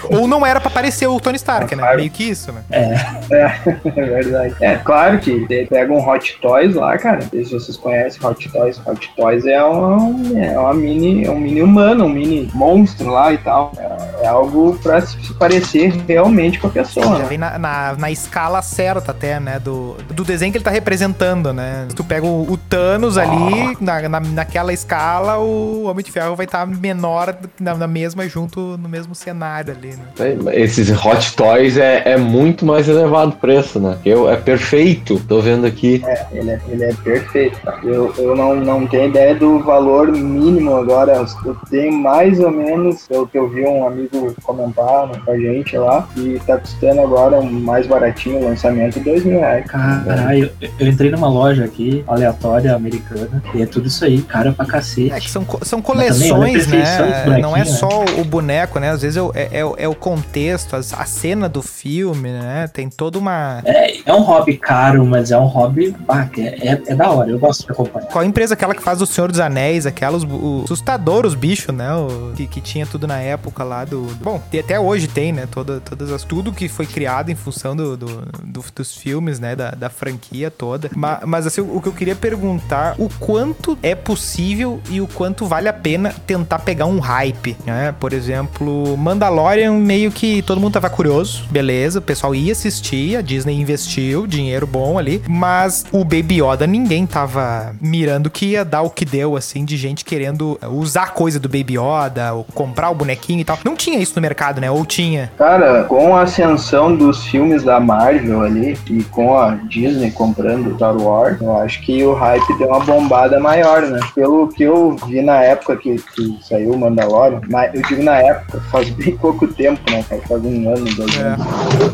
[0.17, 1.97] Ou não era pra parecer o Tony Stark, né?
[1.97, 2.61] Meio que isso, né?
[2.71, 3.59] É
[3.91, 4.55] verdade.
[4.61, 7.19] É, claro que pega um Hot Toys lá, cara.
[7.23, 8.81] Não sei se vocês conhecem Hot Toys.
[8.87, 9.97] Hot Toys é uma,
[10.41, 13.73] é uma mini, é um mini humano, um mini monstro lá e tal.
[13.77, 17.25] É, é algo pra se parecer realmente com a pessoa, Já né?
[17.29, 19.59] vem na, na, na escala certa até, né?
[19.59, 21.87] Do, do desenho que ele tá representando, né?
[21.89, 26.37] Se tu pega o, o Thanos ali, na, na, naquela escala, o Homem de Ferro
[26.37, 30.37] vai estar menor na, na mesma, junto no mesmo cenário ali, né?
[30.55, 33.99] Esses Hot Toys é, é muito mais elevado o preço, né?
[34.05, 35.21] Eu, é perfeito.
[35.29, 36.03] Tô vendo aqui.
[36.33, 37.59] Ele é, ele é perfeito.
[37.63, 37.79] tá?
[37.83, 41.25] Eu, eu não, não tenho ideia do valor mínimo agora.
[41.45, 45.39] Eu tenho mais ou menos, pelo que eu vi um amigo comentar né, com a
[45.39, 49.67] gente lá, e tá custando agora um mais baratinho o lançamento, dois mil reais.
[49.67, 54.53] Caralho, eu, eu entrei numa loja aqui, aleatória, americana, e é tudo isso aí, cara
[54.53, 55.13] pra cacete.
[55.13, 57.39] É que são, são também, coleções, perfeição né?
[57.41, 58.91] Não é bonequinho, só o boneco, né?
[58.91, 62.69] Às vezes é, o- é, é o- é o contexto, a cena do filme, né?
[62.73, 63.61] Tem toda uma.
[63.65, 65.95] É, é um hobby caro, mas é um hobby
[66.39, 68.07] é, é, é da hora, eu gosto de acompanhar.
[68.09, 71.35] Qual a empresa aquela que faz o Senhor dos Anéis, aquela, os, o, assustador, os
[71.35, 71.93] bichos, né?
[71.95, 74.03] O, que, que tinha tudo na época lá do.
[74.03, 74.15] do.
[74.15, 75.46] do- tem- até hoje tem, né?
[75.51, 79.55] Toda, todas as, tudo que foi criado em função do, do- do- dos filmes, né?
[79.57, 80.90] Da, da franquia toda.
[80.94, 85.46] Ma- Mas, assim, o que eu queria perguntar, o quanto é possível e o quanto
[85.46, 87.94] vale a pena tentar pegar um hype, né?
[87.98, 93.20] Por exemplo, Mandalorian, meio que todo mundo tava curioso, beleza, o pessoal ia assistir, a
[93.20, 98.82] Disney investiu dinheiro bom ali, mas o Baby Yoda ninguém tava mirando que ia dar
[98.82, 102.95] o que deu, assim, de gente querendo usar coisa do Baby Yoda, ou comprar o
[102.95, 103.59] bonequinho e tal.
[103.64, 104.70] Não tinha isso no mercado, né?
[104.70, 105.31] Ou tinha?
[105.39, 110.97] Cara, com a ascensão dos filmes da Marvel ali e com a Disney comprando Star
[110.97, 113.99] Wars, eu acho que o hype deu uma bombada maior, né?
[114.14, 118.16] Pelo que eu vi na época que, que saiu o Mandalorian, mas eu digo na
[118.18, 120.05] época, faz bem pouco tempo, né?
[120.09, 120.20] cara?
[120.29, 121.20] Faz um ano, dois É.
[121.22, 121.47] anos.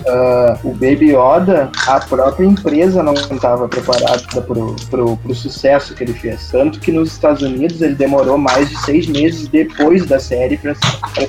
[0.09, 6.03] Ah, o Baby Yoda, a própria empresa não estava preparada pro, pro, pro sucesso que
[6.03, 6.49] ele fez.
[6.51, 10.75] Tanto que nos Estados Unidos ele demorou mais de seis meses depois da série para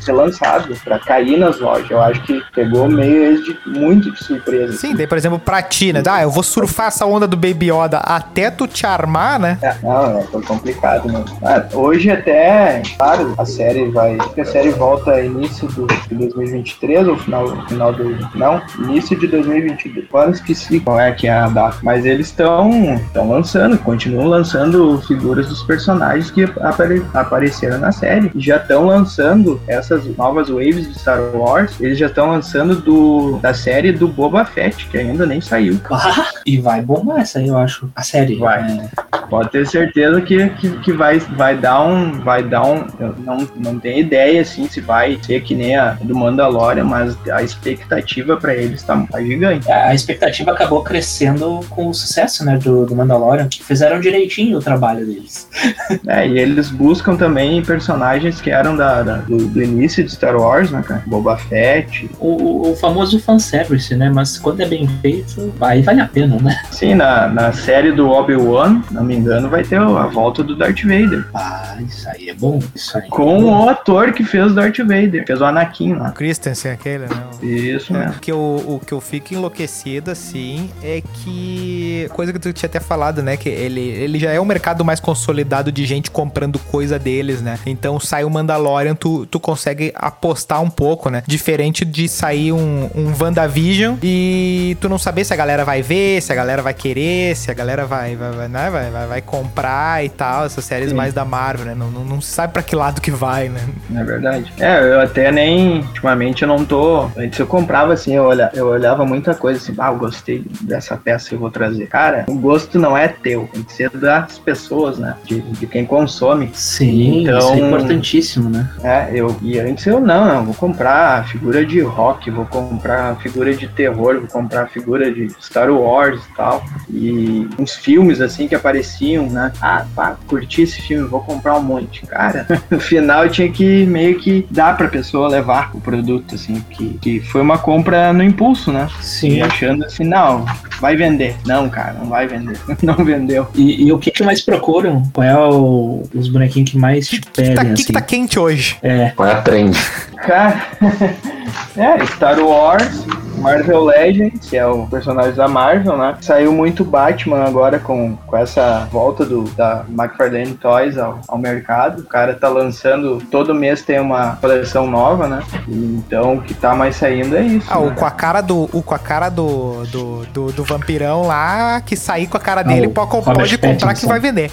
[0.01, 1.89] ser lançado, para cair nas lojas.
[1.89, 4.73] Eu acho que pegou meio eles de, muito de surpresa.
[4.73, 6.01] Sim, daí, por exemplo, pra ti, né?
[6.07, 9.57] Ah, eu vou surfar essa onda do Baby Yoda até tu te armar, né?
[9.61, 11.23] É, não, é, foi complicado, né?
[11.43, 14.17] Ah, hoje até, claro, a série vai.
[14.39, 18.15] A série volta início do, de 2023 ou final, final do.
[18.35, 20.05] Não, início de 2022.
[20.09, 21.77] Agora esqueci qual é que é a data.
[21.83, 22.69] Mas eles estão
[23.15, 28.31] lançando, continuam lançando figuras dos personagens que apare- apareceram na série.
[28.35, 31.79] Já estão lançando essas novas waves de Star Wars.
[31.79, 35.79] Eles já estão lançando do, da série do Boba Fett, que ainda nem saiu.
[35.91, 37.89] Ah, e vai bombar essa aí, eu acho.
[37.95, 38.35] A série.
[38.35, 38.61] Vai.
[38.61, 38.89] É,
[39.29, 42.19] Pode ter certeza que, que, que vai, vai dar um.
[42.21, 42.85] Vai dar um.
[43.19, 47.41] Não, não tenho ideia assim se vai ser que nem a do Mandalorian, mas a
[47.41, 49.69] expectativa pra eles tá, tá gigante.
[49.71, 55.05] a expectativa acabou crescendo com o sucesso, né, do, do Mandalorian, fizeram direitinho o trabalho
[55.05, 55.47] deles.
[56.07, 60.35] É, e eles buscam também personagens que eram da, da- do, do início de Star
[60.35, 61.03] Wars, né, cara?
[61.05, 62.09] Boba Fett.
[62.19, 66.37] O, o, o famoso fanservice, né, mas quando é bem feito, aí vale a pena,
[66.41, 66.59] né?
[66.71, 70.81] Sim, na, na série do Obi-Wan, não me engano, vai ter a volta do Darth
[70.83, 71.25] Vader.
[71.33, 73.07] Ah, isso aí é bom, isso aí.
[73.09, 76.11] Com o ator que fez o Darth Vader, fez o Anakin lá.
[76.11, 77.23] Christensen, aquele, né?
[77.41, 78.13] Isso É, mesmo.
[78.13, 82.07] O que, eu, o que eu fico enlouquecido, assim, é que.
[82.13, 83.37] Coisa que tu tinha até falado, né?
[83.37, 87.59] Que ele, ele já é o mercado mais consolidado de gente comprando coisa deles, né?
[87.65, 91.23] Então sai o Mandalorian, tu, tu consegue apostar um pouco, né?
[91.27, 96.21] Diferente de sair um, um WandaVision e tu não saber se a galera vai ver,
[96.21, 98.69] se a galera vai querer, se a galera vai, vai, vai, né?
[98.69, 100.45] vai, vai, vai comprar e tal.
[100.45, 100.95] Essas séries Sim.
[100.95, 101.75] mais da Marvel, né?
[101.75, 103.61] Não, não, não sabe pra que lado que vai, né?
[103.95, 104.51] É verdade.
[104.59, 105.79] É, eu até nem.
[105.79, 107.09] Ultimamente eu não tô.
[107.17, 110.97] Antes eu comprava assim, eu, olha, eu olhava muita coisa assim, ah, eu gostei dessa
[110.97, 111.87] peça que eu vou trazer.
[111.87, 115.15] Cara, o gosto não é teu, tem que ser das pessoas, né?
[115.25, 116.49] De, de quem consome.
[116.53, 118.69] Sim, Então- isso é importantíssimo, né?
[118.83, 119.35] É, eu.
[119.41, 124.19] E antes eu não, não, vou comprar figura de rock, vou comprar figura de terror,
[124.19, 126.63] vou comprar figura de Star Wars e tal.
[126.89, 129.51] E uns filmes assim que apareciam, né?
[129.61, 132.05] Ah, pá, curti esse filme, vou comprar um monte.
[132.07, 136.63] Cara, no final eu tinha que meio que dar pra pessoa levar o produto, assim,
[136.71, 138.87] que, que foi uma compra no impulso, né?
[138.99, 139.41] E Sim.
[139.41, 140.45] achando assim, não,
[140.79, 141.35] vai vender.
[141.45, 142.57] Não, cara, não vai vender.
[142.81, 143.47] Não vendeu.
[143.55, 145.03] E, e o que que mais procuram?
[145.11, 147.81] Qual é o- os bonequinhos que mais O que, te que, tá, pedem, que que
[147.83, 147.93] assim?
[147.93, 148.77] tá quente hoje?
[148.83, 149.75] É, Qual é a trend?
[150.25, 150.65] Cara,
[151.77, 153.05] é, Star Wars,
[153.37, 156.17] Marvel Legends, que é o personagem da Marvel, né?
[156.19, 162.01] Saiu muito Batman agora com, com essa volta do, da McFarlane Toys ao, ao mercado.
[162.01, 165.43] O cara tá lançando, todo mês tem uma coleção nova, né?
[165.67, 167.67] Então o que tá mais saindo é isso.
[167.69, 167.95] Ah, o né?
[167.95, 168.69] com a cara do.
[168.73, 172.63] O com a cara do, do, do, do vampirão lá, que sair com a cara
[172.63, 174.51] dele, o pode, pode comprar que vai vender.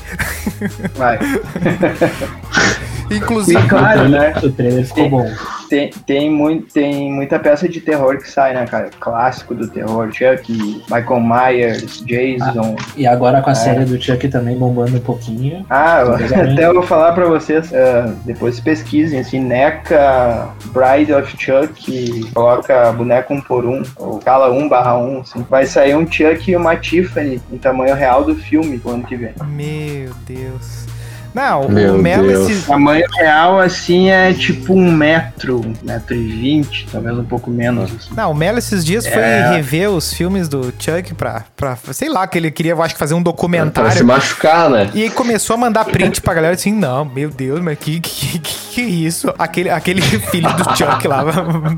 [0.94, 1.18] Vai.
[3.16, 3.60] Inclusive.
[3.60, 4.34] E claro, né?
[4.42, 5.10] o trailer ficou Sim.
[5.10, 5.30] bom.
[5.68, 8.90] Tem, tem, muito, tem muita peça de terror que sai, né, cara?
[9.00, 10.10] Clássico do terror.
[10.12, 10.52] Chuck,
[10.90, 12.76] Michael Myers, Jason.
[12.94, 13.56] E agora com a É.
[13.56, 15.64] série do Chuck também bombando um pouquinho.
[15.70, 16.34] Ah, Exatamente.
[16.52, 22.92] até eu vou falar pra vocês, ah, depois pesquisem, assim, NECA Bride of Chuck, coloca
[22.92, 25.44] boneco um por um, ou cala um barra um, assim.
[25.48, 29.16] Vai sair um Chuck e uma Tiffany em tamanho real do filme pro ano que
[29.16, 29.32] vem.
[29.46, 30.86] Meu Deus.
[31.34, 32.50] Não, Meu o Melo Deus.
[32.50, 32.66] esses.
[32.66, 37.90] Tamanho real, assim, é tipo um metro, um metro e vinte, talvez um pouco menos,
[37.94, 38.10] assim.
[38.14, 39.50] Não, o Melo esses dias foi É.
[39.52, 41.76] rever os filmes do Chuck pra, pra.
[41.92, 44.06] Sei lá, que ele queria, eu acho que fazer um Pra se documentário.
[44.06, 44.90] machucar, né?
[44.94, 48.38] E aí começou a mandar print pra galera assim, não, meu Deus, mas que que,
[48.38, 49.32] que, que isso?
[49.38, 51.22] Aquele, aquele filho do Chuck lá,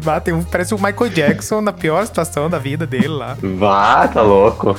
[0.05, 3.37] lá tem um- parece o Michael Jackson na pior situação da vida dele lá.
[3.41, 4.77] Vá, tá louco.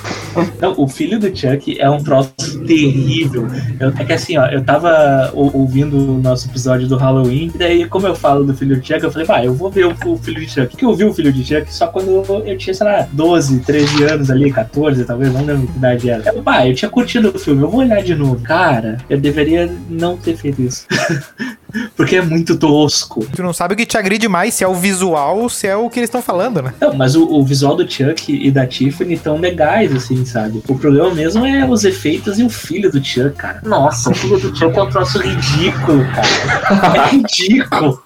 [0.62, 2.34] Não, o filho do Chuck é um troço
[2.66, 3.48] terrível.
[3.80, 7.58] Eu- é que assim, ó, eu tava ou- ouvindo o nosso episódio do Halloween, e
[7.58, 10.18] daí, como eu falo do filho de Chuck, eu falei, vai, eu vou ver o,
[10.18, 10.68] filho de Chuck.
[10.68, 14.04] Porque eu vi o filho de Chuck só quando eu tinha, sei lá, 12, 13
[14.04, 16.24] anos ali, 14, talvez, não lembro que idade era.
[16.34, 18.42] Eu, eu tinha curtido o filme, eu vou olhar de novo.
[18.42, 20.86] Cara, eu deveria não ter feito isso.
[21.96, 23.26] Porque é muito tosco.
[23.36, 25.76] Tu não sabe o que te agride mais, se é o visual ou se é
[25.76, 26.74] o que eles estão falando, né?
[26.80, 30.62] Não, mas o, o visual do Chuck e da Tiffany tão legais, assim, sabe?
[30.68, 33.62] O problema mesmo é os efeitos e o filho do Chuck, cara.
[33.66, 37.06] Nossa, o filho do Chuck é um troço ridículo, cara.
[37.06, 38.02] É ridículo.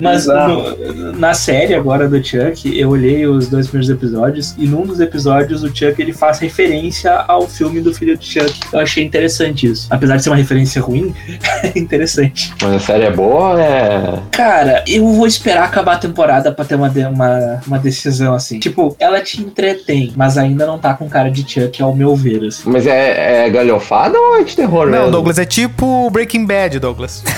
[0.00, 4.84] Mas no- na série agora do Chuck, eu olhei os dois primeiros episódios e num
[4.84, 8.52] dos episódios o Chuck ele faz referência ao filme do filho do Chuck.
[8.72, 9.86] Eu achei interessante isso.
[9.90, 11.13] Apesar de ser uma referência ruim,
[11.74, 12.52] interessante.
[12.62, 14.18] Mas a série é boa, é.
[14.30, 18.58] Cara, eu vou esperar acabar a temporada pra ter uma, uma, uma decisão assim.
[18.58, 22.44] Tipo, ela te entretém, mas ainda não tá com cara de Chuck, ao meu ver,
[22.44, 22.62] assim.
[22.70, 25.10] Mas é, é galhofada ou é de terror Não, mesmo?
[25.10, 27.22] Douglas, é tipo Breaking Bad, Douglas.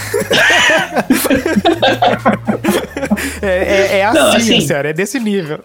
[3.43, 5.59] é, é, é assim, Não, assim- sério, é desse nível.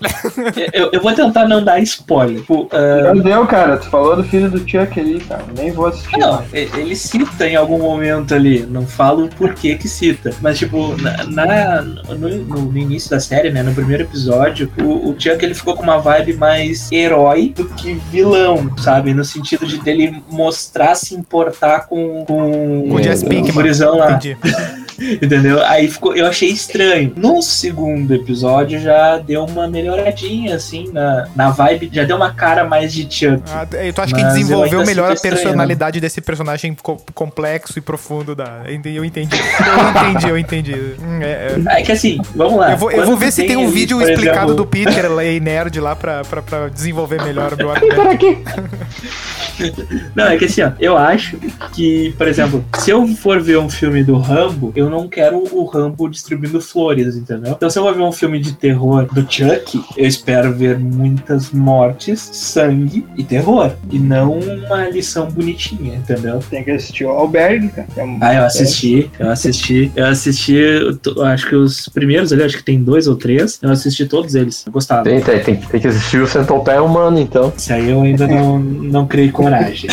[0.73, 2.41] Eu, eu vou tentar não dar spoiler.
[2.41, 3.77] Tipo, ah, Mas deu, cara.
[3.77, 5.43] Tu falou do filho do Chuck ali, cara.
[5.57, 6.17] Nem vou assistir.
[6.17, 8.00] Não, e- ele cita em algum momento
[8.33, 13.19] ali, não falo por que que cita, mas tipo, na, na- no, no- início da
[13.19, 17.53] série, né, no primeiro episódio, o, o Chuck ele ficou com uma vibe mais herói
[17.55, 19.13] do que vilão, sabe?
[19.13, 23.53] No sentido de dele mostrar se importar com, com, Com o Jess o Pinkman.
[23.53, 24.37] gurizão lá, Entendi.
[25.21, 25.63] entendeu?
[25.65, 27.13] Aí ficou, eu achei estranho.
[27.15, 32.63] No segundo episódio já deu uma melhoradinha, assim, na, na vibe, já deu uma cara
[32.65, 33.41] mais de Chuck.
[33.51, 38.35] Ah, tu acha que desenvolveu melhor a estranho, personalidade desse personagem co- complexo e profundo
[38.35, 38.61] da.
[38.65, 38.97] Eu entendi.
[38.97, 40.73] Eu entendi, eu entendi.
[41.01, 41.79] Hum, é- é.
[41.79, 42.71] É que assim, vamos lá.
[42.71, 45.05] Eu vou, eu vou ver se tem um ali, vídeo por explicado exemplo, do Peter
[45.23, 48.11] e nerd lá pra, pra, pra desenvolver melhor o meu argumento.
[50.15, 51.37] Não, é que assim, ó, eu acho
[51.73, 55.65] que, por exemplo, se eu for ver um filme do Rambo, eu não quero o
[55.65, 57.53] Rambo distribuindo flores, entendeu?
[57.53, 61.51] Então, se eu vou ver um filme de terror do Chuck, eu espero ver muitas
[61.51, 63.71] mortes, sangue e terror.
[63.89, 66.39] E não uma lição bonitinha, entendeu?
[66.49, 67.87] Tem que assistir o Albergue, cara.
[67.95, 72.31] é um- Ah, eu assisti, eu assisti, eu assisti, eu tô- acho que os primeiros
[72.33, 75.03] ali, acho que tem dois ou três, eu assisti todos eles, eu gostava.
[75.03, 77.51] Tem, tem, tem, tem que assistir o Centopeia Humano, então.
[77.55, 79.89] Esse aí eu ainda não, não criei coragem.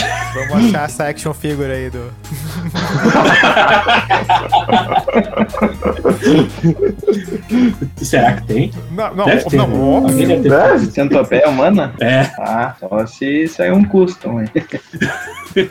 [0.48, 2.10] Vamos achar essa action figure aí do.
[7.96, 8.72] Será que tem?
[8.90, 9.74] Não, não, Deve ter, não, né?
[9.78, 10.08] óbvio.
[10.10, 10.78] Alguém deve ter.
[10.90, 11.92] Centopeia humana?
[12.00, 12.30] É.
[12.38, 14.48] Ah, só se sair um custom aí.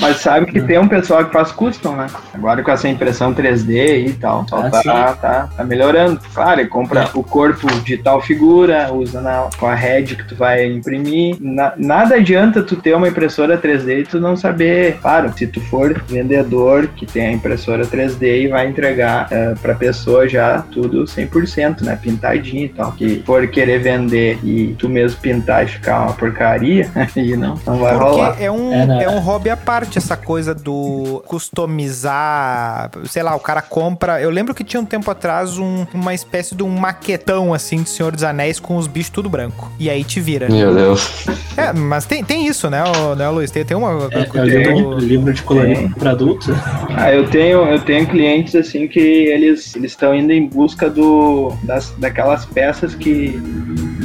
[0.00, 2.06] Mas sabe que tem um pessoal que faz custom, né?
[2.32, 4.46] Agora com essa impressão 3D e tal.
[4.48, 6.20] Só Ah, tá, tá, tá melhorando.
[6.32, 7.08] Claro, ele compra É.
[7.14, 11.36] o corpo de tal figura, usa na, com a head que tu vai imprimir.
[11.40, 14.98] Na- nada adianta tu ter uma impressora 3D e tu não saber.
[15.00, 19.74] Claro, se tu for vendedor que tem a impressora 3D e vai entregar eh, pra
[19.74, 21.98] pessoa já tudo 100%, né?
[22.00, 22.92] Pintadinho e tal.
[22.92, 27.78] Que for querer vender e tu mesmo pintar e ficar uma porcaria, aí não, não
[27.78, 28.30] vai rolar.
[28.30, 29.04] Porque é um, É, né?
[29.04, 32.90] é um hobby à parte essa coisa do customizar.
[33.06, 34.20] Sei lá, o cara compra.
[34.20, 37.90] Eu lembro que tinha um tempo atrás um- uma espécie de um maquetão assim de
[37.90, 39.70] Senhor dos Anéis com os bichos tudo branco.
[39.78, 40.48] E aí te vira.
[40.48, 41.26] Meu Deus.
[41.56, 43.50] É, mas tem, tem isso, né, ô- né Luiz?
[43.50, 44.08] Tem, tem uma.
[44.10, 45.90] É, é o tem livro, de colorir Tem.
[45.90, 46.48] para adultos.
[46.88, 51.52] Ah, eu tenho, eu tenho clientes assim que eles eles estão indo em busca do
[51.62, 53.40] das, daquelas peças que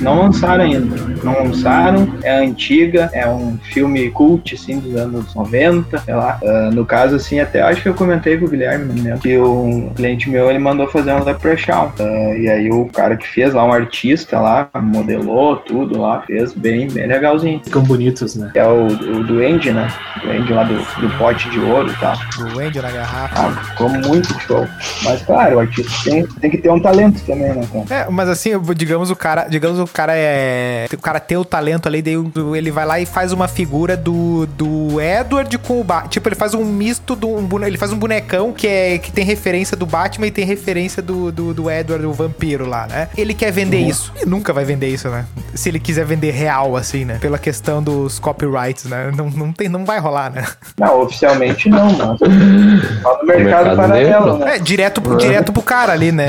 [0.01, 0.95] não lançaram ainda.
[1.23, 6.39] Não lançaram, é antiga, é um filme cult assim dos anos 90, sei lá.
[6.43, 9.89] Ah, no caso assim, até acho que eu comentei com o Guilherme, lembro, que um
[9.95, 11.91] cliente meu ele mandou fazer um leprechaun.
[11.99, 16.53] Ah, e aí o cara que fez lá um artista lá, modelou tudo lá, fez
[16.53, 17.61] bem, bem legalzinho.
[17.63, 18.51] Ficam bonitos, né?
[18.53, 19.87] É o, o Duende, né?
[20.17, 22.15] O Duende lá do, do pote de ouro e tal.
[22.39, 23.47] O Andy na garrafa.
[23.47, 24.67] Ah, ficou muito show.
[25.03, 28.01] Mas claro, o artista tem, tem que ter um talento também, né, cara?
[28.01, 31.87] É, mas assim, digamos o cara, digamos o cara é, o cara tem o talento
[31.87, 32.15] ali, daí
[32.55, 36.09] ele vai lá e faz uma figura do, do Edward com o Batman.
[36.09, 39.23] Tipo, ele faz um misto do um ele faz um bonecão que é que tem
[39.23, 43.07] referência do Batman e tem referência do, do, do Edward, o vampiro lá, né?
[43.17, 44.11] Ele quer vender isso.
[44.21, 45.25] E nunca vai vender isso, né?
[45.53, 47.17] Se ele quiser vender real assim, né?
[47.19, 49.11] Pela questão dos copyrights, né?
[49.15, 50.45] Não, não tem, não vai rolar, né?
[50.77, 54.55] Não, oficialmente não, mas só no mercado, mercado paralelo, né?
[54.55, 56.27] É, direto pro, direto pro cara ali, né?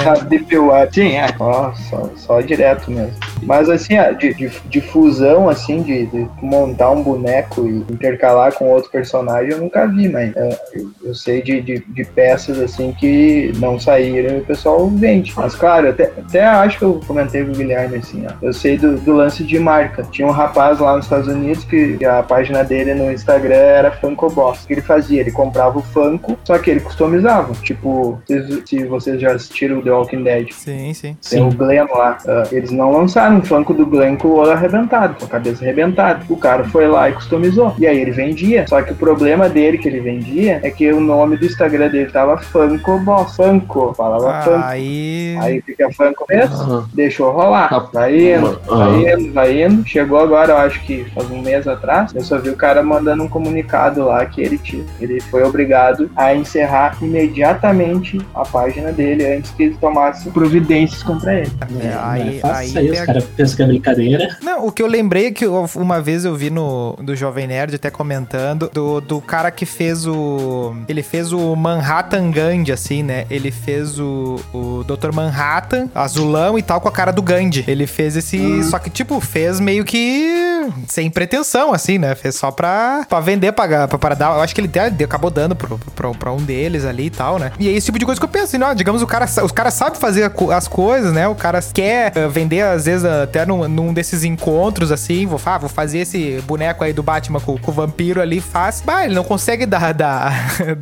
[0.93, 1.75] Sim, é, só,
[2.17, 3.15] só direto mesmo.
[3.47, 8.69] Mas assim, de, de, de fusão, assim, de, de montar um boneco e intercalar com
[8.71, 12.93] outro personagem, eu nunca vi, mas é, eu, eu sei de, de, de peças assim
[12.93, 15.33] que não saíram e o pessoal vende.
[15.37, 18.33] Mas claro, até, até acho que eu comentei com o Guilherme assim, ó.
[18.43, 20.03] Eu sei do, do lance de marca.
[20.11, 24.31] Tinha um rapaz lá nos Estados Unidos que a página dele no Instagram era Funko
[24.31, 24.65] Boss.
[24.65, 25.21] O que ele fazia?
[25.21, 27.53] Ele comprava o Funko, só que ele customizava.
[27.63, 31.17] Tipo, se, se vocês já assistiram The Walking Dead, Sim, sim.
[31.29, 32.19] tem o Glenn lá.
[32.27, 35.65] ah, eles não lançaram um Funko do Glenn com o olho arrebentado, com a cabeça
[35.65, 36.21] arrebentada.
[36.29, 37.75] O cara foi lá e customizou.
[37.79, 38.67] E aí ele vendia.
[38.69, 42.11] Só que o problema dele que ele vendia é que o nome do Instagram dele
[42.11, 43.37] tava Funko Boss.
[43.37, 43.95] Funko.
[43.95, 44.61] Falava Funko.
[44.65, 45.37] Aí.
[45.41, 47.69] Aí fica Funko mesmo, deixou rolar.
[47.73, 48.91] Ah, Vai indo, aham.
[49.03, 49.87] vai indo, vai indo.
[49.87, 53.23] Chegou agora, eu acho que faz um mês atrás, eu só vi o cara mandando
[53.23, 59.25] um comunicado lá que ele, tinha, ele foi obrigado a encerrar imediatamente a página dele
[59.37, 61.51] antes que ele tomasse providências contra ele.
[61.83, 64.37] É, aí, Faça aí, aí, os pega- pensam que é brincadeira.
[64.43, 67.47] Não, o que eu lembrei é que eu- uma vez eu vi no do Jovem
[67.47, 70.75] Nerd até comentando do, do cara que fez o.
[70.89, 73.27] Ele fez o Manhattan Gandhi, assim, né?
[73.31, 75.13] Ele fez o, o Dr.
[75.13, 77.65] Manhattan, azulão e tal, com a cara do Gandhi.
[77.67, 78.63] Ele fez esse.
[78.65, 82.15] Só que, tipo, fez meio que sem pretensão, assim, né?
[82.15, 84.35] Fez só pra, pra vender, pra, pra, pra dar.
[84.37, 87.39] Eu acho que ele até acabou dando pro, pro, pra um deles ali e tal,
[87.39, 87.53] né?
[87.59, 89.53] E é esse tipo de coisa que eu penso, assim, ó, digamos, o cara, os
[89.53, 91.29] caras sabem fazer as coisas, né?
[91.29, 95.59] O cara quer eh, vender, às vezes, até num, num desses encontros, assim, vou, ah,
[95.59, 98.83] vou fazer esse boneco aí do Batman com, com o vampiro ali, faz.
[98.85, 100.33] Bah, ele não consegue dar, dar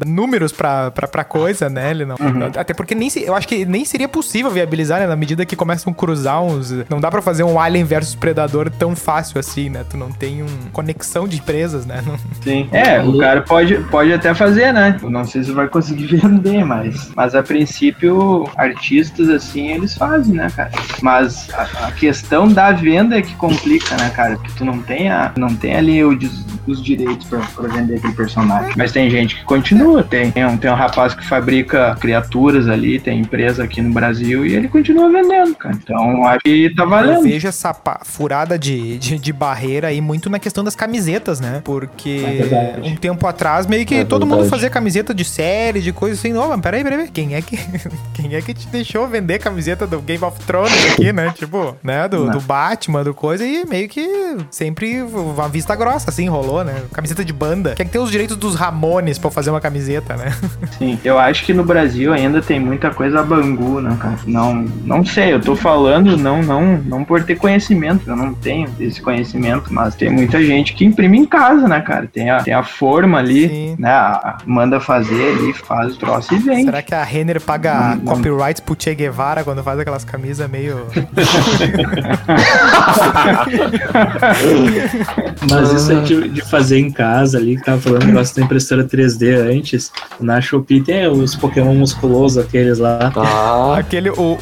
[0.06, 1.90] números pra, pra, pra coisa, né?
[1.90, 2.16] Ele não.
[2.56, 5.06] Até porque nem se, eu acho que nem seria possível viabilizar, né?
[5.06, 6.70] Na medida que começam a cruzar uns.
[6.88, 9.84] Não dá pra fazer um Alien versus Predador tão fácil assim, né?
[9.88, 12.02] Tu não tem um conexão de empresas, né?
[12.06, 12.68] Não- Sim.
[12.72, 14.98] É, o cara pode, pode até fazer, né?
[15.02, 20.34] Eu não sei se vai conseguir vender, mas, mas a princípio, artistas assim, eles fazem,
[20.34, 20.70] né, cara?
[21.02, 24.36] Mas a, a questão da venda é que complica, né, cara?
[24.36, 27.96] Porque tu não tem, a, não tem ali o dis- os direitos pra, pra vender
[27.96, 28.72] aquele personagem.
[28.76, 32.98] Mas tem gente que continua, tem, tem, um, tem um rapaz que fabrica criaturas ali,
[32.98, 35.74] tem empresa aqui no Brasil e ele continua vendendo, cara.
[35.74, 37.22] Então acho que tá Eu valendo.
[37.22, 41.60] vejo essa pa- furada de, de, de barreira aí muito na questão das camisetas, né?
[41.64, 45.92] Porque É um tempo atrás meio que É todo mundo fazia camiseta de série, de
[45.92, 46.32] coisa assim.
[46.32, 47.10] Não, mas peraí, peraí, peraí.
[47.12, 47.58] Quem é que,
[48.14, 51.32] quem é que te deixou vender camiseta do Game of Thrones aqui, né?
[51.36, 52.08] Tipo, né?
[52.16, 53.44] Do, do Batman, do coisa.
[53.44, 56.82] E meio que sempre uma vista grossa, assim, rolou, né?
[56.92, 57.74] Camiseta de banda.
[57.74, 60.32] Quer que tem os direitos dos Ramones pra fazer uma camiseta, né?
[60.78, 64.16] Sim, eu acho que no Brasil ainda tem muita coisa bangu, né, cara?
[64.26, 64.54] Não,
[64.84, 69.00] não sei, eu tô falando não, não, não por ter conhecimento, eu não tenho esse
[69.00, 72.08] conhecimento, mas tem muita gente que imprime em casa, né, cara?
[72.12, 73.76] Tem a, tem a forma ali, Sim.
[73.78, 73.90] né?
[73.90, 76.64] a- a- manda fazer ali, faz o troço e vende.
[76.64, 78.04] Será que a Renner paga Não, não.
[78.16, 80.86] copyrights pro Che Guevara quando faz aquelas camisas meio.
[85.50, 88.42] Mas isso aí de, de fazer em casa ali, que tava falando o negócio da
[88.42, 89.90] impressora 3D antes,
[90.20, 93.12] na Shopee tem os Pokémon musculosos, aqueles lá.
[93.16, 94.10] Ah, Aquele.
[94.10, 94.38] O,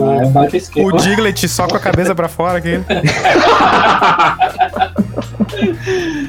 [0.00, 2.84] lá é o, o Diglett só com a cabeça pra fora, aquele.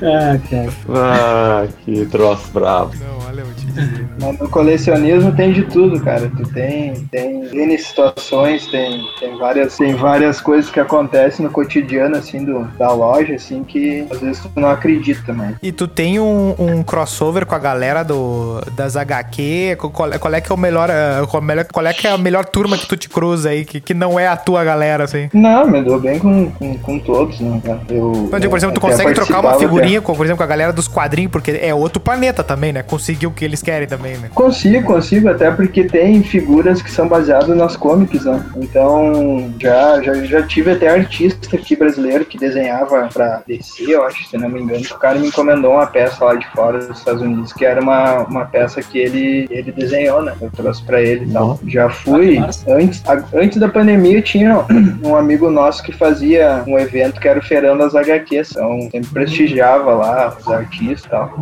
[0.03, 0.69] Ah, cara.
[0.93, 2.91] ah, que troço bravo.
[2.99, 3.75] Não, olha o Diglett.
[3.75, 6.31] Mas no colecionismo tem de tudo, cara.
[6.35, 12.15] Tu tem, tem N situações, tem, tem, várias, tem várias coisas que acontecem no cotidiano,
[12.17, 15.55] assim, do, da loja, assim, que às vezes tu não acredita, mas.
[15.61, 19.77] E tu tem um, um crossover com a galera do, das HQ?
[19.93, 20.89] Qual, é- qual é que é o melhor.
[20.89, 23.65] eh, Qual, é- qual é que é a melhor turma que tu te cruza aí,
[23.65, 25.29] que, que não é a tua galera, assim?
[25.33, 27.81] Não, me dou bem com, com, com todos, né, cara?
[27.89, 30.87] Eu, por exemplo, tu consegue trocar uma figurinha, com, por exemplo, com a galera dos
[30.87, 32.83] quadrinhos, porque é outro planeta também, né?
[32.83, 34.29] Conseguiu o que eles querem também, né?
[34.33, 38.43] Consigo, consigo, até porque tem figuras que são baseadas nas comics, né?
[38.57, 44.27] Então, já, já, já tive até artista aqui brasileiro que desenhava pra DC, eu acho,
[44.27, 44.83] se não me engano.
[44.91, 48.19] O cara me encomendou uma peça lá de fora dos Estados Unidos, que era uma,
[48.23, 50.33] uma peça que ele, ele desenhou, né?
[50.41, 51.59] Eu trouxe pra ele e tal.
[51.67, 54.63] Já fui, Ah, antes, a- antes da pandemia, tinha
[55.03, 59.09] um amigo nosso que fazia um evento que era o Feirão das HQs, então sempre
[59.11, 61.33] prestigiava lá os artistas e tal.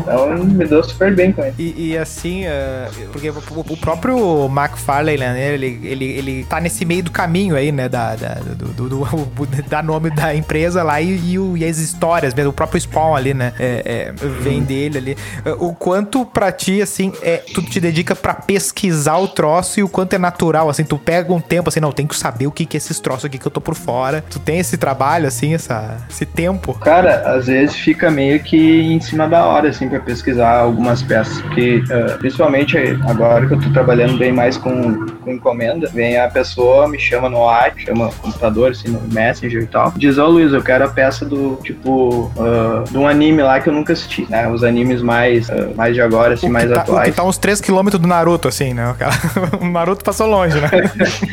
[0.00, 1.54] Então, me dou super bem com ele.
[1.58, 7.02] E, e assim, eh, porque o, próprio McFarlane, né, ele, ele, ele tá nesse meio
[7.02, 11.32] do caminho aí, né, da, da, do, do, do- da nome da empresa lá e,
[11.32, 14.98] e, o- e as histórias mesmo, o próprio Spawn ali, né, é, é, vem dele
[14.98, 15.16] ali.
[15.44, 19.82] Eh, O quanto pra ti, assim, é, tu te dedica pra pesquisar o troço e
[19.82, 22.52] o quanto é natural, assim, tu pega um tempo, assim, não, tem que saber o
[22.52, 24.24] que que é esses troços aqui que eu tô por fora.
[24.30, 26.74] Tu tem esse trabalho, assim, essa, esse tempo.
[26.74, 31.40] Cara, às vezes fica meio que em cima da hora, assim, pra pesquisar algumas peças.
[31.42, 32.76] Porque eh, principalmente
[33.08, 37.28] agora que eu tô trabalhando bem mais com, com encomenda, vem a pessoa, me chama
[37.28, 40.84] no WhatsApp, chama no computador, assim, no Messenger e tal, diz, ô Luiz, eu quero
[40.84, 44.48] a peça do, tipo, ah, de um anime lá que eu nunca assisti, né?
[44.48, 47.10] Os animes mais, ah, mais de agora, assim, O mais que tá, o atuais.
[47.10, 48.90] que tá uns 3km do Naruto, assim, né?
[48.90, 49.14] O, cara-
[49.60, 50.68] o Naruto passou longe, né?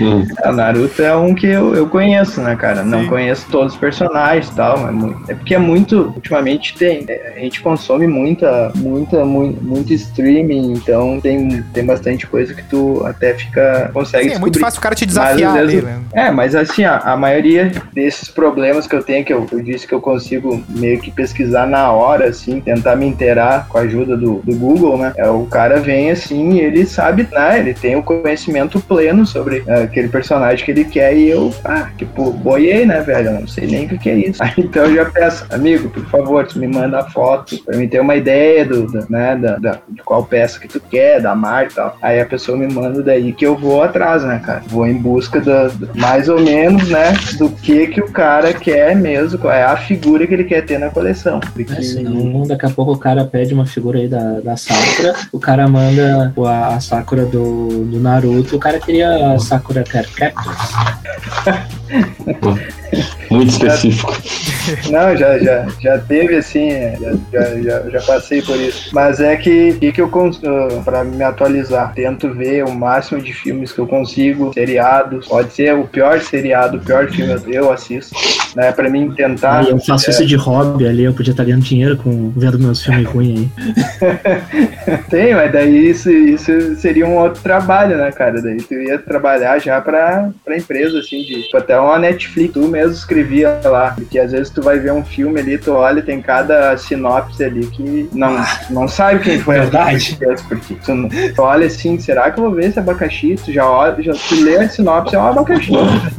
[0.01, 0.25] Hum.
[0.43, 2.83] A Naruto é um que eu, eu conheço, né, cara?
[2.83, 3.07] Não Sim.
[3.09, 6.13] conheço todos os personagens e tal, mas muito- é porque é muito.
[6.15, 7.05] Ultimamente tem.
[7.07, 9.93] é, A gente consome muita, muita, muito, muito
[10.53, 13.89] streaming, então tem, tem bastante coisa que tu até fica.
[13.93, 14.59] consegue Sim, é muito descobrir.
[14.61, 15.99] fácil o cara te Mas, desafiar ali, vezes, né?
[16.13, 19.87] É, mas assim, a, a maioria desses problemas que eu tenho, que eu, eu disse
[19.87, 24.15] que eu consigo meio que pesquisar na hora, assim, tentar me inteirar com a ajuda
[24.15, 25.13] do, do Google, né?
[25.17, 27.59] É, o cara vem assim e ele sabe, né?
[27.59, 31.89] Ele tem o conhecimento pleno sobre é, aquele personagem que ele quer e eu, ah,
[31.97, 33.29] tipo, boiei, né, velho?
[33.29, 34.43] Eu não sei nem o que, que é isso.
[34.43, 37.87] Aí, então eu já peço, amigo, por favor, tu me manda a foto pra mim
[37.87, 41.35] ter uma ideia do, do- né, da, da- de qual peça que tu quer, da
[41.35, 41.97] marca e tal.
[42.01, 44.63] Aí a pessoa me manda daí que eu vou atrás, né, cara?
[44.67, 48.95] Vou em busca da, do- mais ou menos, né, do que que o cara quer
[48.95, 51.39] mesmo, qual é a figura que ele quer ter na coleção.
[51.39, 51.71] Porque...
[51.73, 55.39] É, senão, daqui a pouco o cara pede uma figura aí da, da Sakura, o
[55.39, 60.73] cara manda a, a Sakura do, do Naruto, o cara queria a Sakura Cactus.
[63.29, 64.15] Muito específico.
[64.91, 68.89] Não, já, já, já teve assim, é, já, já, já, já passei por isso.
[68.93, 70.47] Mas é que, que, que eu consigo,
[70.85, 75.73] pra me atualizar, tento ver o máximo de filmes que eu consigo, seriados, pode ser
[75.73, 78.15] o pior seriado, o pior filme eu assisto,
[78.55, 79.67] né, pra mim tentar...
[79.67, 83.07] Eu faço isso de hobby ali, eu podia estar ganhando dinheiro com vendo meus filmes
[83.07, 83.49] ruins aí.
[85.09, 88.41] Tem, mas daí isso, isso seria um outro trabalho, né, cara?
[88.41, 92.67] Daí tu ia trabalhar já pra, pra empresa, assim, de tipo, até uma Netflix, tu
[92.67, 96.21] mesmo escrevia lá, porque às vezes tu vai ver um filme ali, tu olha, tem
[96.21, 100.17] cada sinopse ali que não, não sabe quem foi Verdade.
[100.21, 103.35] a porque tu, não- tu olha assim, será que eu vou ver esse abacaxi?
[103.43, 105.71] Tu já olha, já tu lê a sinopse, é um abacaxi.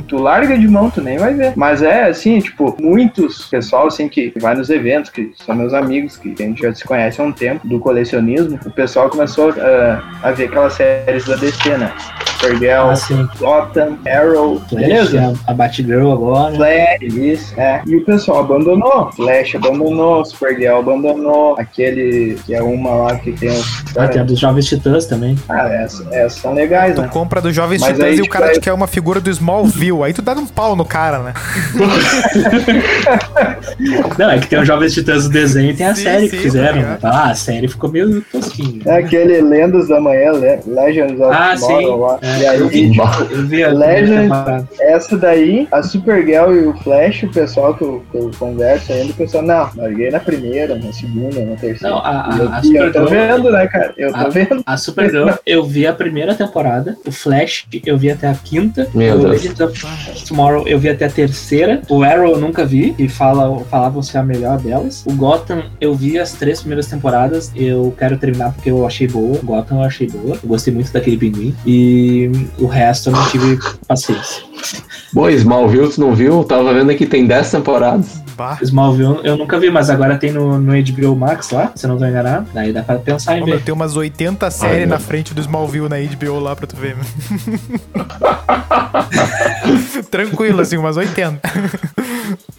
[0.09, 1.53] tu larga de mão, tu nem vai ver.
[1.57, 6.17] Mas é assim, tipo, muitos pessoal assim que vai nos eventos, que são meus amigos,
[6.17, 10.03] que a gente já se conhece há um tempo, do colecionismo, o pessoal começou ah,
[10.23, 11.93] a ver aquelas séries da DC, né?
[12.41, 13.29] Supergirl, Ah, sim.
[13.39, 15.35] Gotham, Arrow, beleza?
[15.47, 15.55] a, a
[15.85, 16.55] Batgirl agora.
[16.55, 17.83] Flash, isso, é.
[17.87, 19.11] E o pessoal abandonou.
[19.13, 21.57] Flash abandonou, Supergirl abandonou.
[21.59, 23.85] Aquele que é uma lá que tem os.
[23.97, 25.37] Ah, tem a dos Jovens Titãs também.
[25.49, 27.09] Ah, essas, essas são legais, Tu né?
[27.13, 29.21] compra do Jovens Mas Titãs aí, e o tipo, cara aí- te quer uma figura
[29.21, 30.03] do Smallville.
[30.03, 31.35] Aí tu dá um pau no cara, né?
[34.19, 36.37] Não, é que tem os Jovens Titãs do desenho e tem a Sim, série sim,
[36.37, 36.73] que fizeram.
[36.75, 37.05] tá ligado.
[37.05, 38.81] Ah, a série ficou meio tosquinha.
[38.87, 42.01] É aquele Lendas da Manhã, Le- Legends of Ah, Tomorrow sim.
[42.01, 42.19] lá.
[42.23, 42.91] É, e aí, eu vi.
[42.91, 44.69] tipo, Eu vi a Legend- primeira temporada.
[44.81, 49.13] essa daí, a Supergirl e o Flash, o pessoal que eu, que eu converso ainda,
[49.13, 51.95] o pessoal, não, larguei na primeira, na segunda, na terceira.
[51.95, 53.07] Não, a, eu, a, a e eu tô Supergirl.
[53.09, 53.95] vendo, né, cara?
[53.97, 54.63] Eu tô Ah, vendo.
[54.65, 56.97] A Supergirl, eu vi a primeira temporada.
[57.07, 58.89] O Flash, eu vi até a quinta.
[58.95, 59.27] Meu o.
[59.27, 59.75] Legends of
[60.27, 61.83] Tomorrow, eu vi até a terceira.
[61.89, 62.95] O Arrow, eu nunca vi.
[62.99, 65.05] E fala, falavam ser a melhor delas.
[65.07, 67.51] O Gotham, eu vi as três primeiras temporadas.
[67.55, 69.37] Eu quero terminar porque eu achei boa.
[69.39, 70.37] O Gotham eu achei boa.
[70.41, 71.55] Eu gostei muito daquele pinguim.
[71.67, 73.59] E o resto eu não tive
[73.89, 74.54] paciência.
[75.15, 76.43] Boa, Smallville, tu não viu?
[76.43, 78.21] Tava vendo aqui, tem 10 temporadas.
[78.37, 78.59] Bah.
[78.61, 81.97] Smallville eu nunca vi, mas agora tem no, no HBO Max lá, se eu não
[81.97, 82.49] tô enganado.
[82.53, 83.63] Daí dá pra pensar em Ô, ver.
[83.63, 84.89] tem umas 80 séries meu.
[84.89, 86.97] na frente do Smallville na HBO lá pra tu ver.
[90.11, 91.41] Tranquilo, assim, umas 80.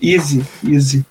[0.01, 1.05] Easy, easy.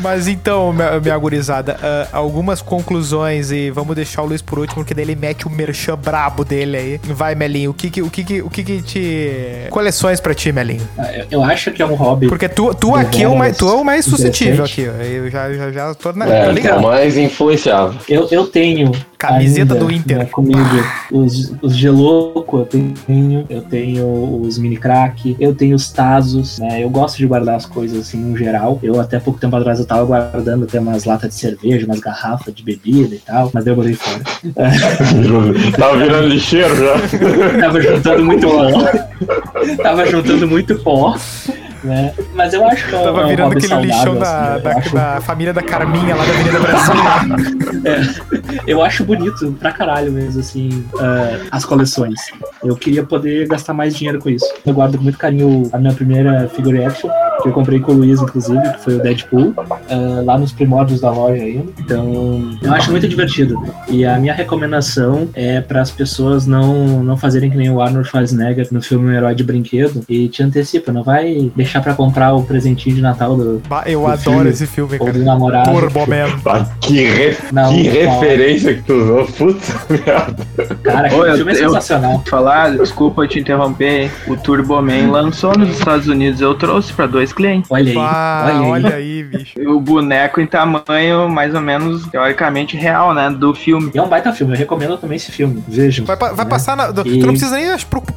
[0.00, 4.76] Mas então, minha, minha gurizada, ah, algumas conclusões e vamos deixar o Luiz por último,
[4.76, 7.00] porque daí ele mete o merchan brabo dele aí.
[7.04, 9.66] Vai, Melinho, o que que, o que, que, o que, que te...
[9.70, 10.86] Coleções pra ti, Melinho?
[11.30, 12.28] Eu- Eu acho que é um hobby.
[12.28, 15.02] Porque tu, tu aqui é o mais, tu é o mais suscetível aqui, ó.
[15.02, 16.82] Eu já, já, já tô, na, É, tô tá ligado.
[16.82, 17.98] mais influenciável.
[18.08, 18.90] Eu, eu tenho.
[19.20, 20.18] Camiseta ainda, do Inter.
[20.18, 20.58] né, comigo.
[21.12, 23.44] Os, os Geloco eu tenho.
[23.50, 25.36] Eu tenho os mini crack.
[25.38, 26.58] Eu tenho os Tazos.
[26.58, 26.82] Né?
[26.82, 28.78] Eu gosto de guardar as coisas assim no geral.
[28.82, 32.54] Eu até pouco tempo atrás eu tava guardando até umas latas de cerveja, umas garrafas
[32.54, 33.50] de bebida e tal.
[33.52, 34.20] Mas eu botei fora.
[35.76, 37.60] Tava virando lixeiro já.
[37.60, 38.68] tava juntando muito pó.
[39.82, 41.16] tava juntando muito pó.
[41.82, 42.12] Né?
[42.34, 44.54] Mas eu acho que é um, Tava é um virando aquele lixão saudável, da, assim,
[44.56, 46.94] eu da, acho- da família da Carminha lá da Avenida Brasil.
[48.66, 52.20] Eu acho bonito pra caralho mesmo, assim, ah, as coleções.
[52.62, 54.44] Eu queria poder gastar mais dinheiro com isso.
[54.66, 57.08] Eu guardo com muito carinho a minha primeira figure action.
[57.42, 61.00] Que eu comprei com o Luiz, inclusive, que foi o Deadpool, ah, lá nos primórdios
[61.00, 61.64] da loja ainda.
[61.78, 63.60] Então, eu acho muito divertido.
[63.88, 68.08] E a minha recomendação é para as pessoas não, não fazerem que nem o Arnold
[68.08, 72.34] Schwarzenegger no filme Um Herói de Brinquedo e te antecipa, não vai deixar para comprar
[72.34, 75.18] o presentinho de Natal do, Bah, Eu Do adoro filme, esse filme, ou cara.
[75.18, 75.70] do namorado.
[75.70, 76.26] Turbo Man.
[76.46, 78.20] Ah, que re- Não, que não.
[78.20, 79.24] referência que tu usou.
[79.26, 80.76] Puta merda.
[80.82, 82.22] Cara, Ô, eu- filme é eu- sensacional.
[82.28, 84.10] Falar, desculpa te interromper, hein?
[84.28, 87.70] o Turboman lançou nos Estados Unidos, eu trouxe pra dois clientes.
[87.70, 88.70] Olha aí, Ah, olha aí.
[88.70, 89.58] olha aí, bicho.
[89.70, 93.30] O boneco em tamanho mais ou menos teoricamente real, né?
[93.30, 93.90] Do filme.
[93.94, 95.62] E é um baita filme, eu recomendo também esse filme.
[95.68, 96.04] Vejam.
[96.04, 96.44] Vai, vai né?
[96.44, 96.92] passar na.
[96.92, 97.66] Tu E- não precisa nem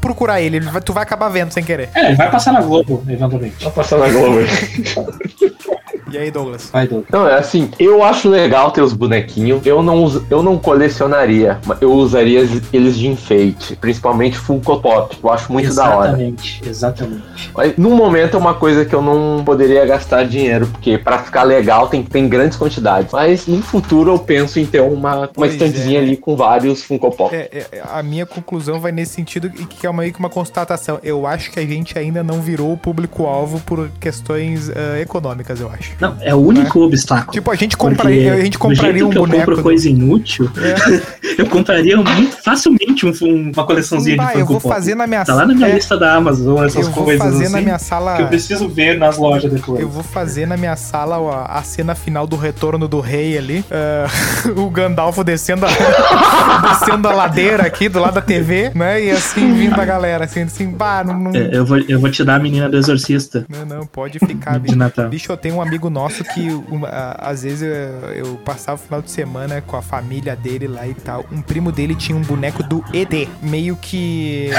[0.01, 1.89] procurar ele, vai- tu vai acabar vendo sem querer.
[1.95, 3.63] É, ele vai passar na Globo, eventualmente.
[3.63, 4.39] Tá passando na Globo.
[6.13, 6.69] E aí, Douglas?
[6.71, 7.09] Vai, Douglas.
[7.11, 9.65] Não, é assim, eu acho legal ter os bonequinhos.
[9.65, 13.75] Eu não, eu não colecionaria, mas eu usaria eles- de enfeite.
[13.77, 15.17] Principalmente Funko Pop.
[15.23, 16.09] Eu acho muito da hora.
[16.09, 17.51] Exatamente, exatamente.
[17.55, 21.41] Mas no momento é uma coisa que eu não poderia gastar dinheiro, porque pra ficar
[21.41, 23.11] legal tem que ter em grandes quantidades.
[23.11, 26.03] Mas no futuro eu penso em ter uma, uma estantezinha é.
[26.03, 27.35] ali com vários Funko Pop.
[27.35, 30.29] É, é, é, a minha conclusão vai nesse sentido e que é meio que uma
[30.29, 30.99] constatação.
[31.01, 35.71] Eu acho que a gente ainda não virou o público-alvo por questões ah, econômicas, eu
[35.71, 36.02] acho.
[36.03, 37.31] Não, é o único obstáculo.
[37.31, 39.39] Tipo, a gente compraria, a gente compraria jeito um que eu boneco.
[39.41, 41.01] compro do- coisa inútil, É.
[41.41, 44.73] eu compraria muito facilmente um- um- uma coleçãozinha Bah, de Funko eu vou Pop.
[44.75, 47.23] fazer na minha Tá lá na minha é, lista da Amazon, essas Eu vou coisas
[47.25, 48.15] fazer assim, na minha sala.
[48.17, 49.79] que eu preciso ver nas lojas depois.
[49.81, 53.63] Eu vou fazer na minha sala a, a cena final do retorno do rei ali.
[53.71, 54.07] ah,
[54.59, 55.69] o Gandalf descendo a,
[56.79, 59.03] descendo a ladeira aqui do lado da TV, né?
[59.03, 61.19] E assim vindo a galera, assim, assim, bah, não.
[61.19, 64.19] não, É, eu, vou, eu vou te dar a menina do Exorcista não, não, pode
[64.19, 64.75] ficar, de bicho.
[64.77, 65.09] Natal.
[65.09, 66.89] Bicho, eu tenho um amigo nosso que uma-
[67.19, 70.93] às vezes eu, eu passava o final de semana com a família dele lá e
[70.93, 71.25] tal.
[71.31, 74.49] Um primo dele tinha um boneco do ED, meio que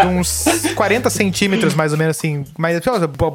[0.00, 2.80] de uns 40 centímetros, mais ou menos assim, mas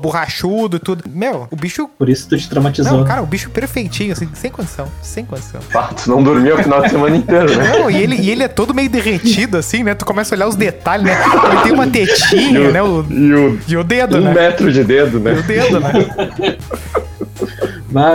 [0.02, 1.04] borrachudo e tudo.
[1.10, 1.88] Meu, o bicho.
[1.98, 2.98] Por isso tu te traumatizou.
[2.98, 5.62] Não, cara, o bicho perfeitinho, assim, sem condição, sem condição.
[5.74, 7.78] bah, tu não dormiu o final de semana inteiro, né?
[7.78, 9.94] Não, e ele, e ele é todo meio derretido, assim, né?
[9.94, 11.16] Tu começa a olhar os detalhes, né?
[11.52, 12.82] Ele tem uma tetinha, né?
[12.82, 14.34] O, E o e o dedo, um né?
[14.34, 15.42] metro de dedo, E o né?
[15.46, 15.92] dedo, né?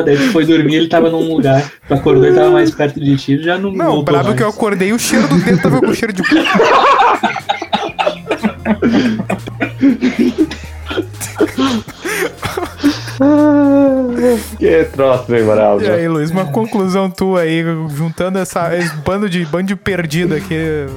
[0.05, 1.71] Daí tu foi dormir, ele tava num lugar.
[1.87, 3.73] Tu acordou e tava mais perto de ti, já não.
[3.73, 4.37] Não, brabo é mais.
[4.37, 6.23] que eu acordei, o cheiro do dedo tava com cheiro de.
[14.59, 15.81] Que troço, hein, Moral?
[15.81, 20.35] E aí, Luiz, uma conclusão tua aí, juntando essa, esse bando de bando de perdido
[20.35, 20.57] aqui.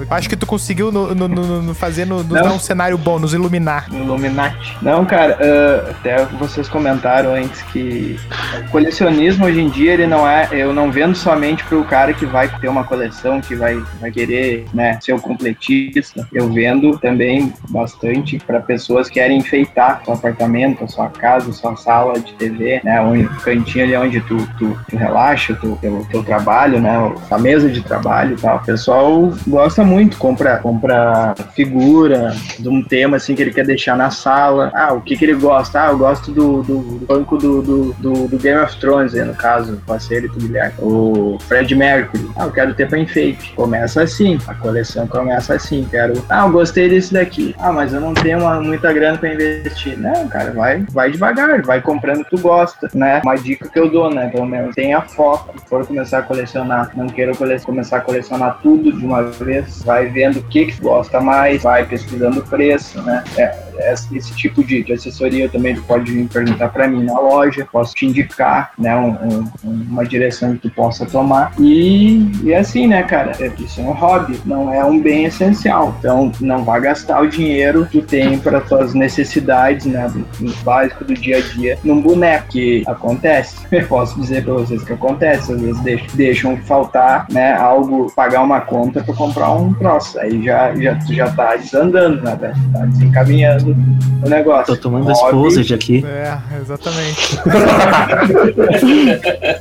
[0.09, 2.41] Acho que tu conseguiu no, no- no- no fazer, no, nos Não.
[2.43, 3.87] dar um cenário bom, nos iluminar.
[3.91, 4.77] Illuminati.
[4.81, 8.19] Não, cara, ah, até vocês comentaram antes que
[8.67, 12.25] o colecionismo hoje em dia ele não é, eu não vendo somente pro cara que
[12.25, 16.27] vai ter uma coleção, que vai, vai querer, né, ser um completista.
[16.33, 21.53] Eu vendo também bastante para pessoas que querem enfeitar seu apartamento, a sua casa, a
[21.53, 26.05] sua sala de TV, né, o cantinho ali onde tu, tu, tu relaxa, tu, teu,
[26.09, 28.57] teu trabalho, né, a mesa de trabalho e tal.
[28.57, 33.95] O pessoal gosta muito, compra, compra figura de um tema assim que ele quer deixar
[33.95, 34.71] na sala.
[34.73, 35.83] Ah, o que que ele gosta?
[35.83, 39.23] Ah, eu gosto do, do, do banco do, do, do, do Game of Thrones, aí,
[39.23, 40.73] no caso, parceiro do Guilherme.
[40.79, 42.29] O Fred Mercury.
[42.35, 43.53] Ah, eu quero ter pra enfeite.
[43.55, 45.87] Começa assim, a coleção começa assim.
[45.89, 46.23] Quero.
[46.29, 47.55] Ah, eu gostei desse daqui.
[47.59, 49.97] Ah, mas eu não tenho uma, muita grana pra investir.
[49.97, 53.21] Não, cara, vai, vai devagar, vai comprando o que tu gosta, né?
[53.23, 54.29] Uma dica que eu dou, né?
[54.29, 55.53] Pelo menos tenha foco.
[55.59, 59.81] Se for começar a colecionar, não queira cole- começar a colecionar tudo de uma vez.
[59.83, 63.23] Vai vendo o que que gosta mais, vai pesquisando o preço, né?
[63.37, 67.19] É, esse, esse tipo de, de assessoria também tu pode vir perguntar para mim na
[67.19, 71.53] loja, posso te indicar, né, um, um, uma direção que tu possa tomar.
[71.59, 75.95] E, e assim, né, cara, é, isso é um hobby, não é um bem essencial.
[75.99, 81.03] Então, não vá gastar o dinheiro que tem para tuas necessidades, né, do, do básico
[81.03, 83.55] do dia a dia, num boneco, que acontece.
[83.71, 88.41] Eu posso dizer para vocês que acontece, às vezes deixam, deixam faltar, né, algo, pagar
[88.43, 90.19] uma conta para comprar um troço.
[90.19, 92.37] Aí já, já, já tá desandando, né?
[92.73, 94.75] Tá desencaminhando o negócio.
[94.75, 95.13] Tô tomando Hobby-
[95.47, 96.05] exposed aqui.
[96.05, 97.39] É, exatamente.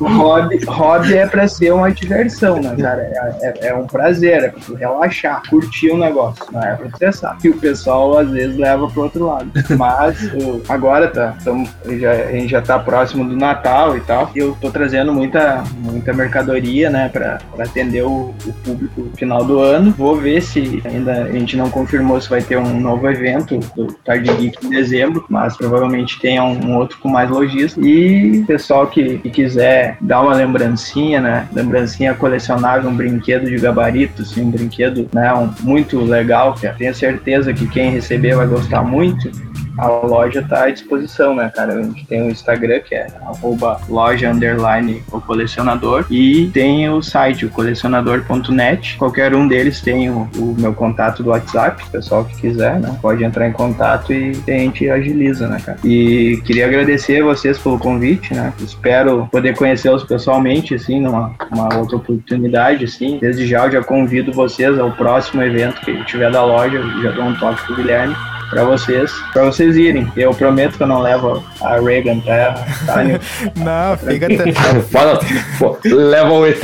[0.00, 3.03] Hobby, hobby é pra ser uma diversão, né, cara?
[3.03, 6.86] É, é- é um prazer, é pra tu relaxar, curtir o negócio, não é pra
[6.86, 7.36] estressar.
[7.42, 9.50] E o pessoal às vezes leva pro outro lado.
[9.76, 14.30] Mas o- agora tá, tamo, já, a gente já tá próximo do Natal e tal.
[14.34, 19.16] E eu tô trazendo muita, muita mercadoria, né, pra, pra atender o, o público no
[19.16, 19.92] final do ano.
[19.96, 23.91] Vou ver se ainda a gente não confirmou se vai ter um novo evento do
[24.05, 27.84] Tarde Geek em dezembro, mas provavelmente tenha um, um outro com mais lojistas.
[27.84, 31.49] E pessoal que, que quiser dar uma lembrancinha, né?
[31.53, 36.95] Lembrancinha colecionável, um brinquedo de gabarito, assim, um brinquedo né, um, muito legal, que tenho
[36.95, 39.30] certeza que quem receber vai gostar muito.
[39.79, 41.75] A loja está à disposição, né, cara?
[41.75, 47.03] A gente tem o Instagram, que é arroba loja underline o colecionador, e tem o
[47.03, 48.97] site, o colecionador.net.
[48.97, 52.97] Qualquer um deles tem o, o meu contato do WhatsApp, pessoal que quiser, né?
[53.01, 55.79] Pode entrar em contato e a gente agiliza, né, cara?
[55.85, 58.53] E queria agradecer a vocês pelo convite, né?
[58.61, 63.18] Espero poder conhecê-los pessoalmente, assim, numa uma outra oportunidade, assim.
[63.20, 67.25] Desde já eu já convido vocês ao próximo evento que tiver da loja, já dou
[67.25, 68.14] um toque pro Guilherme
[68.53, 70.12] pra vocês, pra vocês irem.
[70.14, 72.53] Eu prometo que eu não levo a Reagan pra
[72.84, 73.18] tá, Nil?
[73.57, 74.26] Não, fica.
[74.92, 75.18] Fala,
[75.59, 76.61] pô, leva o ET.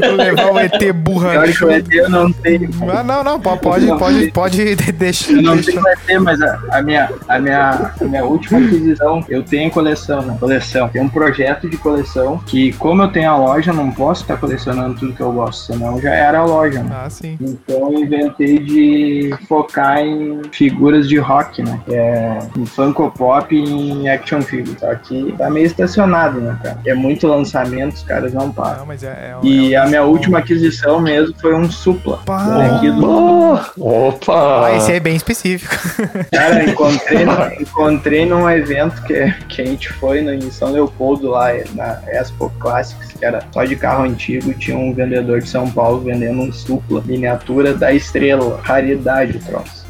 [0.00, 1.30] Vou levar o ET burra.
[1.30, 2.68] Pior que o ET eu não tenho.
[2.92, 5.32] Ah, não, não, po- pode, pode, pode deixar.
[5.32, 9.44] Eu não tenho ET, mas a, a minha, a, minha, a minha última aquisição, eu
[9.44, 10.36] tenho coleção, né?
[10.40, 10.88] Coleção.
[10.88, 14.36] Tem um projeto de coleção que, como eu tenho a loja, eu não posso estar
[14.36, 16.90] colecionando tudo que eu gosto, senão já era a loja, né?
[17.04, 17.38] Ah, sim.
[17.40, 21.78] Então eu inventei de focar em figuras de rock, né?
[21.84, 24.76] Que é em Funko Pop e em action figure.
[24.78, 26.78] Só que tá meio estacionado, né, cara?
[26.86, 28.78] É muito lançamento, os caras não param.
[28.80, 29.08] Não, mas é.
[29.08, 32.20] é E é a minha última aquisição mesmo foi um Supla.
[32.24, 32.76] Pá.
[32.76, 34.66] Aqui do opa!
[34.66, 35.74] Ah, esse aí é bem específico.
[36.32, 37.26] Cara, encontrei,
[37.60, 42.50] encontrei num evento que, que a gente foi no, em São Leopoldo, lá na Expo
[42.58, 44.54] Classics, que era só de carro antigo.
[44.54, 49.84] Tinha um vendedor de São Paulo vendendo um supla, miniatura da estrela, raridade o troço.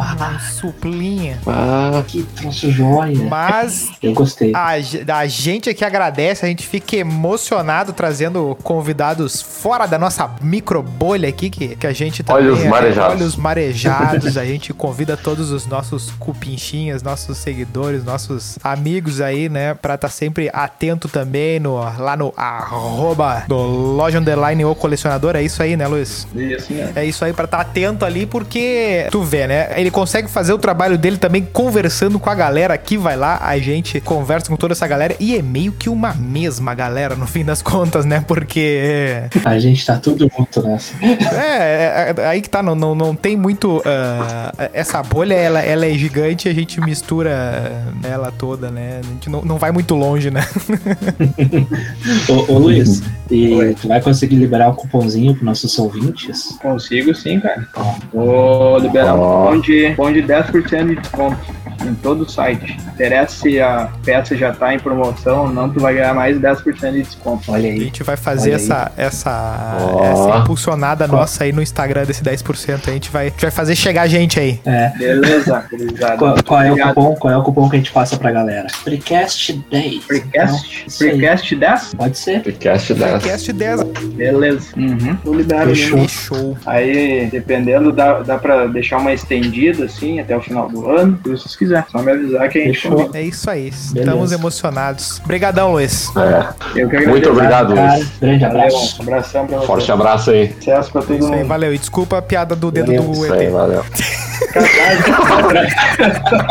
[0.00, 1.38] Ah, suplinha.
[1.46, 3.16] Ah, Que troço joia.
[3.28, 4.52] Mas Eu gostei.
[4.54, 4.70] a,
[5.18, 11.28] a gente aqui agradece, a gente fica emocionado trazendo convidados fora da nossa micro bolha
[11.28, 13.20] aqui, que, que a gente também Olhos é- marejados.
[13.20, 14.36] olhos marejados.
[14.38, 20.08] a gente convida todos os nossos cupinchinhas, nossos seguidores, nossos amigos aí, né, pra estar
[20.08, 25.36] sempre atento também no, lá no arroba do Loja Underline ou Colecionador.
[25.36, 26.26] É isso aí, né, Luiz?
[26.56, 26.92] Assim, né?
[26.96, 29.68] É isso aí pra estar atento ali, porque tu vê, né?
[29.76, 33.58] Ele consegue fazer o trabalho dele também conversando com a galera que vai lá, a
[33.58, 37.44] gente conversa com toda essa galera e é meio que uma mesma galera no fim
[37.44, 38.24] das contas, né?
[38.26, 40.94] Porque A gente tá tudo junto nessa.
[41.02, 45.60] é, é, é aí que tá, não, não, não tem muito ah, essa bolha, ela,
[45.60, 47.70] ela é gigante, a gente mistura
[48.02, 49.00] ela toda, né?
[49.02, 50.40] A gente não, não vai muito longe, né?
[52.28, 53.74] Ô, ô Luiz, e Oi.
[53.80, 56.56] tu vai conseguir liberar um cupomzinho pros nossos ouvintes?
[56.60, 57.66] Consigo sim, cara.
[58.12, 61.38] Vou liberar um cupom de, de 10% de desconto
[61.86, 62.76] em todo o site.
[62.94, 66.92] Interessa se a peça já tá em promoção ou não, tu vai ganhar mais 10%
[66.92, 67.52] de desconto.
[67.52, 67.80] Olha A aí.
[67.80, 70.04] gente vai fazer essa, essa, Ó.
[70.04, 72.88] essa impulsionada nossa aí no Instagram desse 10%.
[72.88, 74.60] A gente vai, a gente vai fazer chegar gente aí.
[74.64, 74.92] É.
[74.98, 75.64] Beleza.
[76.18, 77.14] Qual, qual é o cupom?
[77.16, 78.68] Qual é o cupom que a gente passa pra galera?
[78.70, 80.04] Freecast 10.
[80.04, 80.86] Precast?
[80.86, 80.98] Então.
[80.98, 81.94] Precast 10?
[81.94, 82.42] Pode ser.
[82.42, 83.12] podcast dessa.
[83.12, 83.82] Podcast 10.
[84.14, 84.68] Beleza.
[84.76, 85.16] Uhum.
[85.22, 85.70] Tô liberado.
[85.70, 85.98] Fechou.
[85.98, 86.08] mesmo.
[86.08, 86.58] Fechou.
[86.66, 91.18] Aí, dependendo, dá, dá pra deixar uma estendida, assim, até o final do ano.
[91.24, 91.84] Se vocês quiserem.
[91.90, 93.10] Só me avisar que a gente Fechou.
[93.14, 93.68] É isso aí.
[93.68, 94.34] Estamos Beleza.
[94.36, 95.20] emocionados.
[95.24, 96.08] Obrigadão, Luiz.
[96.16, 96.80] É.
[96.80, 97.10] Eu que agradeço.
[97.10, 98.08] Muito obrigado, Cara, Luiz.
[98.20, 98.96] grande Valeu, abraço.
[98.98, 99.66] um abração pra vocês.
[99.66, 100.52] Forte abraço aí.
[100.54, 101.48] Sucesso pra todo Isso aí, mundo.
[101.48, 101.74] valeu.
[101.74, 103.02] E desculpa a piada do dedo Valeu.
[103.02, 103.52] do Isso aí, ET.
[103.52, 103.84] valeu.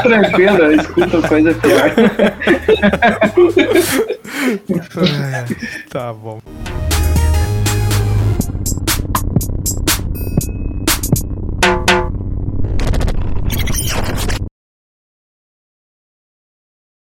[0.04, 1.92] Tranquilo, eu escuto coisa pior.
[5.90, 6.40] tá bom.